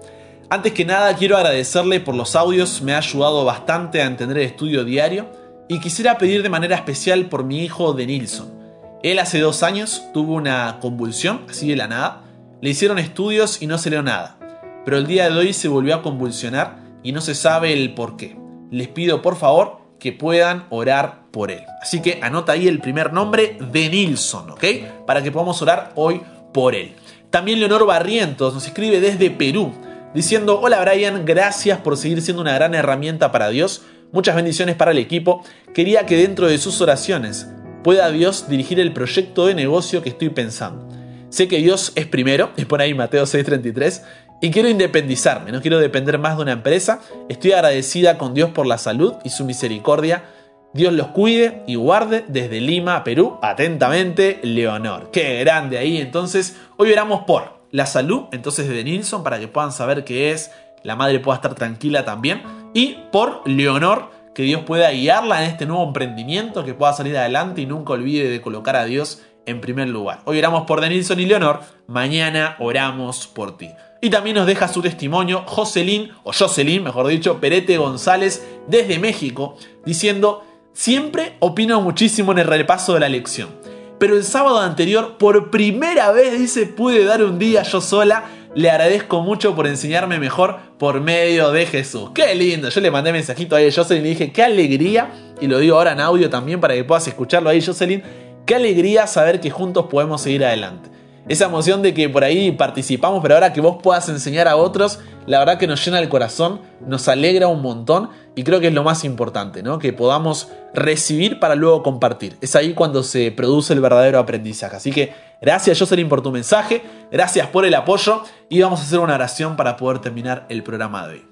Antes 0.49 0.73
que 0.73 0.85
nada 0.85 1.15
quiero 1.15 1.37
agradecerle 1.37 1.99
por 1.99 2.15
los 2.15 2.35
audios, 2.35 2.81
me 2.81 2.93
ha 2.93 2.97
ayudado 2.97 3.45
bastante 3.45 4.01
a 4.01 4.05
entender 4.05 4.37
el 4.37 4.45
estudio 4.45 4.83
diario 4.83 5.27
y 5.67 5.79
quisiera 5.79 6.17
pedir 6.17 6.43
de 6.43 6.49
manera 6.49 6.75
especial 6.75 7.25
por 7.27 7.43
mi 7.43 7.63
hijo 7.63 7.93
de 7.93 8.05
Nilsson. 8.05 8.53
Él 9.01 9.19
hace 9.19 9.39
dos 9.39 9.63
años 9.63 10.03
tuvo 10.13 10.35
una 10.35 10.77
convulsión, 10.79 11.41
así 11.49 11.69
de 11.69 11.75
la 11.75 11.87
nada, 11.87 12.23
le 12.61 12.69
hicieron 12.69 12.99
estudios 12.99 13.61
y 13.61 13.67
no 13.67 13.77
se 13.77 13.89
le 13.89 13.97
dio 13.97 14.03
nada, 14.03 14.37
pero 14.85 14.97
el 14.97 15.07
día 15.07 15.29
de 15.29 15.37
hoy 15.37 15.53
se 15.53 15.67
volvió 15.67 15.95
a 15.95 16.01
convulsionar 16.01 16.77
y 17.03 17.11
no 17.11 17.21
se 17.21 17.35
sabe 17.35 17.73
el 17.73 17.93
por 17.93 18.15
qué. 18.15 18.37
Les 18.71 18.87
pido 18.87 19.21
por 19.21 19.35
favor 19.35 19.79
que 19.99 20.13
puedan 20.13 20.65
orar 20.69 21.23
por 21.31 21.51
él. 21.51 21.63
Así 21.81 22.01
que 22.01 22.19
anota 22.21 22.53
ahí 22.53 22.67
el 22.67 22.79
primer 22.79 23.11
nombre 23.11 23.57
de 23.71 23.89
Nilsson, 23.89 24.51
¿ok? 24.51 24.63
Para 25.05 25.21
que 25.21 25.31
podamos 25.31 25.61
orar 25.61 25.91
hoy 25.95 26.21
por 26.53 26.75
él. 26.75 26.95
También 27.33 27.59
Leonor 27.59 27.87
Barrientos 27.87 28.53
nos 28.53 28.67
escribe 28.67 29.01
desde 29.01 29.31
Perú 29.31 29.73
diciendo, 30.13 30.61
hola 30.61 30.79
Brian, 30.81 31.25
gracias 31.25 31.79
por 31.79 31.97
seguir 31.97 32.21
siendo 32.21 32.43
una 32.43 32.53
gran 32.53 32.75
herramienta 32.75 33.31
para 33.31 33.49
Dios, 33.49 33.81
muchas 34.11 34.35
bendiciones 34.35 34.75
para 34.75 34.91
el 34.91 34.99
equipo, 34.99 35.43
quería 35.73 36.05
que 36.05 36.15
dentro 36.15 36.47
de 36.47 36.59
sus 36.59 36.79
oraciones 36.79 37.47
pueda 37.83 38.11
Dios 38.11 38.49
dirigir 38.49 38.79
el 38.79 38.93
proyecto 38.93 39.47
de 39.47 39.55
negocio 39.55 40.03
que 40.03 40.09
estoy 40.09 40.29
pensando. 40.29 40.87
Sé 41.29 41.47
que 41.47 41.57
Dios 41.57 41.91
es 41.95 42.05
primero, 42.05 42.51
es 42.57 42.67
por 42.67 42.81
ahí 42.81 42.93
Mateo 42.93 43.23
6:33, 43.23 44.03
y 44.39 44.51
quiero 44.51 44.69
independizarme, 44.69 45.51
no 45.51 45.59
quiero 45.59 45.79
depender 45.79 46.19
más 46.19 46.35
de 46.37 46.43
una 46.43 46.51
empresa, 46.51 47.01
estoy 47.29 47.53
agradecida 47.53 48.19
con 48.19 48.35
Dios 48.35 48.51
por 48.51 48.67
la 48.67 48.77
salud 48.77 49.15
y 49.23 49.31
su 49.31 49.43
misericordia. 49.43 50.23
Dios 50.73 50.91
los 50.91 51.07
cuide 51.09 51.61
y 51.67 51.75
guarde 51.75 52.25
desde 52.27 52.59
Lima, 52.59 53.03
Perú. 53.03 53.37
Atentamente, 53.43 54.39
Leonor. 54.41 55.11
Qué 55.11 55.39
grande 55.39 55.77
ahí. 55.77 55.97
Entonces, 55.97 56.57
hoy 56.77 56.91
oramos 56.91 57.25
por 57.25 57.61
la 57.69 57.85
salud, 57.85 58.23
entonces 58.31 58.67
de 58.67 58.83
Nilsson, 58.83 59.23
para 59.23 59.39
que 59.39 59.47
puedan 59.47 59.71
saber 59.71 60.03
qué 60.03 60.31
es, 60.31 60.51
la 60.81 60.95
madre 60.95 61.19
pueda 61.19 61.35
estar 61.35 61.53
tranquila 61.53 62.05
también, 62.05 62.41
y 62.73 62.97
por 63.11 63.47
Leonor, 63.47 64.11
que 64.33 64.43
Dios 64.43 64.63
pueda 64.63 64.89
guiarla 64.91 65.43
en 65.43 65.51
este 65.51 65.67
nuevo 65.67 65.83
emprendimiento, 65.83 66.65
que 66.65 66.73
pueda 66.73 66.93
salir 66.93 67.17
adelante 67.17 67.61
y 67.61 67.65
nunca 67.67 67.93
olvide 67.93 68.29
de 68.29 68.41
colocar 68.41 68.75
a 68.75 68.85
Dios 68.85 69.21
en 69.45 69.61
primer 69.61 69.89
lugar. 69.89 70.21
Hoy 70.25 70.39
oramos 70.39 70.63
por 70.63 70.81
Denilson 70.81 71.19
y 71.19 71.25
Leonor, 71.25 71.61
mañana 71.87 72.55
oramos 72.59 73.27
por 73.27 73.57
ti. 73.57 73.69
Y 74.01 74.09
también 74.09 74.35
nos 74.35 74.47
deja 74.47 74.67
su 74.67 74.81
testimonio 74.81 75.43
Jocelyn, 75.45 76.11
o 76.23 76.33
Jocelyn, 76.33 76.83
mejor 76.83 77.07
dicho, 77.07 77.39
Perete 77.39 77.77
González, 77.77 78.45
desde 78.67 78.99
México, 78.99 79.55
diciendo, 79.85 80.43
siempre 80.73 81.35
opino 81.39 81.79
muchísimo 81.81 82.31
en 82.31 82.39
el 82.39 82.47
repaso 82.47 82.93
de 82.93 82.99
la 82.99 83.09
lección 83.09 83.63
pero 84.03 84.17
el 84.17 84.25
sábado 84.25 84.59
anterior, 84.59 85.15
por 85.17 85.49
primera 85.49 86.11
vez, 86.11 86.37
dice, 86.37 86.65
pude 86.65 87.05
dar 87.05 87.23
un 87.23 87.39
día 87.39 87.63
yo 87.63 87.79
sola. 87.79 88.25
Le 88.53 88.69
agradezco 88.69 89.21
mucho 89.21 89.55
por 89.55 89.65
enseñarme 89.65 90.19
mejor 90.19 90.57
por 90.77 90.99
medio 90.99 91.53
de 91.53 91.65
Jesús. 91.65 92.11
Qué 92.13 92.35
lindo. 92.35 92.67
Yo 92.67 92.81
le 92.81 92.91
mandé 92.91 93.13
mensajito 93.13 93.55
a 93.55 93.59
Jocelyn 93.59 94.01
y 94.01 94.03
le 94.03 94.09
dije, 94.09 94.33
qué 94.33 94.43
alegría. 94.43 95.09
Y 95.39 95.47
lo 95.47 95.57
digo 95.57 95.77
ahora 95.77 95.93
en 95.93 96.01
audio 96.01 96.29
también 96.29 96.59
para 96.59 96.73
que 96.73 96.83
puedas 96.83 97.07
escucharlo 97.07 97.49
ahí, 97.49 97.61
Jocelyn. 97.61 98.03
Qué 98.45 98.55
alegría 98.55 99.07
saber 99.07 99.39
que 99.39 99.49
juntos 99.49 99.85
podemos 99.89 100.21
seguir 100.21 100.43
adelante. 100.43 100.89
Esa 101.29 101.45
emoción 101.45 101.81
de 101.81 101.93
que 101.93 102.09
por 102.09 102.25
ahí 102.25 102.51
participamos, 102.51 103.21
pero 103.21 103.35
ahora 103.35 103.53
que 103.53 103.61
vos 103.61 103.77
puedas 103.81 104.09
enseñar 104.09 104.49
a 104.49 104.57
otros, 104.57 104.99
la 105.25 105.39
verdad 105.39 105.57
que 105.57 105.67
nos 105.67 105.83
llena 105.83 105.99
el 105.99 106.09
corazón, 106.09 106.59
nos 106.85 107.07
alegra 107.07 107.47
un 107.47 107.61
montón 107.61 108.09
y 108.35 108.43
creo 108.43 108.59
que 108.59 108.67
es 108.67 108.73
lo 108.73 108.83
más 108.83 109.05
importante, 109.05 109.63
¿no? 109.63 109.79
Que 109.79 109.93
podamos 109.93 110.49
recibir 110.73 111.39
para 111.39 111.55
luego 111.55 111.81
compartir. 111.81 112.35
Es 112.41 112.57
ahí 112.57 112.73
cuando 112.73 113.03
se 113.03 113.31
produce 113.31 113.73
el 113.73 113.79
verdadero 113.79 114.19
aprendizaje. 114.19 114.75
Así 114.75 114.91
que 114.91 115.13
gracias 115.41 115.79
Jocelyn 115.79 116.09
por 116.09 116.21
tu 116.21 116.31
mensaje, 116.31 116.81
gracias 117.09 117.47
por 117.47 117.65
el 117.65 117.73
apoyo 117.75 118.23
y 118.49 118.61
vamos 118.61 118.81
a 118.81 118.83
hacer 118.83 118.99
una 118.99 119.15
oración 119.15 119.55
para 119.55 119.77
poder 119.77 119.99
terminar 119.99 120.45
el 120.49 120.61
programa 120.61 121.07
de 121.07 121.13
hoy. 121.13 121.25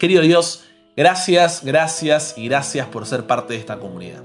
Querido 0.00 0.22
Dios, 0.22 0.64
gracias, 0.96 1.64
gracias 1.64 2.34
y 2.36 2.48
gracias 2.48 2.88
por 2.88 3.06
ser 3.06 3.24
parte 3.28 3.54
de 3.54 3.60
esta 3.60 3.78
comunidad. 3.78 4.22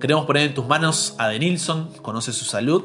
Queremos 0.00 0.24
poner 0.24 0.44
en 0.44 0.54
tus 0.54 0.66
manos 0.66 1.16
a 1.18 1.28
Denilson, 1.28 1.90
conoce 2.00 2.32
su 2.32 2.44
salud 2.44 2.84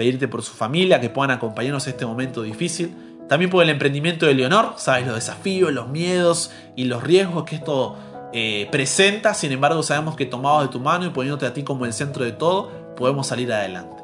pedirte 0.00 0.28
por 0.28 0.40
su 0.40 0.54
familia, 0.54 0.98
que 0.98 1.10
puedan 1.10 1.30
acompañarnos 1.30 1.86
en 1.86 1.92
este 1.92 2.06
momento 2.06 2.40
difícil. 2.40 2.96
También 3.28 3.50
por 3.50 3.62
el 3.62 3.68
emprendimiento 3.68 4.24
de 4.24 4.32
Leonor, 4.32 4.72
sabes 4.78 5.04
los 5.04 5.14
desafíos, 5.14 5.74
los 5.74 5.88
miedos 5.88 6.50
y 6.74 6.84
los 6.84 7.02
riesgos 7.02 7.44
que 7.44 7.56
esto 7.56 7.98
eh, 8.32 8.66
presenta. 8.72 9.34
Sin 9.34 9.52
embargo, 9.52 9.82
sabemos 9.82 10.16
que 10.16 10.24
tomados 10.24 10.62
de 10.62 10.68
tu 10.68 10.80
mano 10.80 11.04
y 11.04 11.10
poniéndote 11.10 11.44
a 11.44 11.52
ti 11.52 11.64
como 11.64 11.84
el 11.84 11.92
centro 11.92 12.24
de 12.24 12.32
todo, 12.32 12.94
podemos 12.96 13.26
salir 13.26 13.52
adelante. 13.52 13.94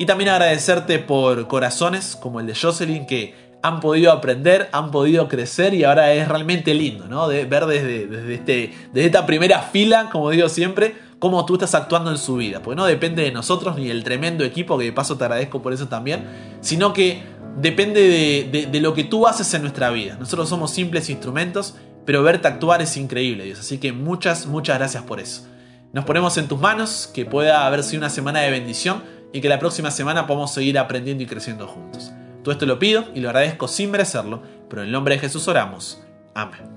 Y 0.00 0.06
también 0.06 0.30
agradecerte 0.30 0.98
por 0.98 1.46
corazones 1.46 2.16
como 2.16 2.40
el 2.40 2.48
de 2.48 2.56
Jocelyn 2.56 3.06
que 3.06 3.32
han 3.62 3.78
podido 3.78 4.10
aprender, 4.10 4.68
han 4.72 4.90
podido 4.90 5.28
crecer 5.28 5.74
y 5.74 5.84
ahora 5.84 6.12
es 6.12 6.26
realmente 6.26 6.74
lindo, 6.74 7.06
¿no? 7.06 7.28
De 7.28 7.44
ver 7.44 7.66
desde, 7.66 8.08
desde, 8.08 8.34
este, 8.34 8.74
desde 8.92 9.06
esta 9.06 9.26
primera 9.26 9.60
fila, 9.60 10.08
como 10.10 10.28
digo 10.30 10.48
siempre, 10.48 10.96
cómo 11.18 11.44
tú 11.46 11.54
estás 11.54 11.74
actuando 11.74 12.10
en 12.10 12.18
su 12.18 12.36
vida. 12.36 12.62
Porque 12.62 12.76
no 12.76 12.84
depende 12.84 13.22
de 13.22 13.32
nosotros 13.32 13.76
ni 13.76 13.88
del 13.88 14.04
tremendo 14.04 14.44
equipo, 14.44 14.78
que 14.78 14.84
de 14.84 14.92
paso 14.92 15.16
te 15.16 15.24
agradezco 15.24 15.62
por 15.62 15.72
eso 15.72 15.88
también, 15.88 16.24
sino 16.60 16.92
que 16.92 17.22
depende 17.58 18.68
de, 18.70 18.80
lo 18.80 18.94
que 18.94 19.04
tú 19.04 19.26
haces 19.26 19.52
en 19.54 19.62
nuestra 19.62 19.90
vida. 19.90 20.16
Nosotros 20.18 20.48
somos 20.48 20.70
simples 20.70 21.10
instrumentos, 21.10 21.74
pero 22.04 22.22
verte 22.22 22.48
actuar 22.48 22.82
es 22.82 22.96
increíble, 22.96 23.44
Dios. 23.44 23.60
Así 23.60 23.78
que 23.78 23.92
muchas, 23.92 24.46
muchas 24.46 24.78
gracias 24.78 25.02
por 25.04 25.20
eso. 25.20 25.46
Nos 25.92 26.04
ponemos 26.04 26.36
en 26.36 26.48
tus 26.48 26.60
manos, 26.60 27.10
que 27.12 27.24
pueda 27.24 27.66
haber 27.66 27.82
sido 27.82 28.00
una 28.00 28.10
semana 28.10 28.40
de 28.40 28.50
bendición 28.50 29.02
y 29.32 29.40
que 29.40 29.48
la 29.48 29.58
próxima 29.58 29.90
semana 29.90 30.26
podamos 30.26 30.52
seguir 30.52 30.78
aprendiendo 30.78 31.22
y 31.22 31.26
creciendo 31.26 31.66
juntos. 31.66 32.12
Todo 32.42 32.52
esto 32.52 32.66
lo 32.66 32.78
pido 32.78 33.06
y 33.14 33.20
lo 33.20 33.28
agradezco 33.28 33.66
sin 33.66 33.90
merecerlo, 33.90 34.42
pero 34.68 34.82
en 34.82 34.86
el 34.86 34.92
nombre 34.92 35.14
de 35.14 35.20
Jesús 35.20 35.48
oramos. 35.48 36.00
Amén. 36.34 36.75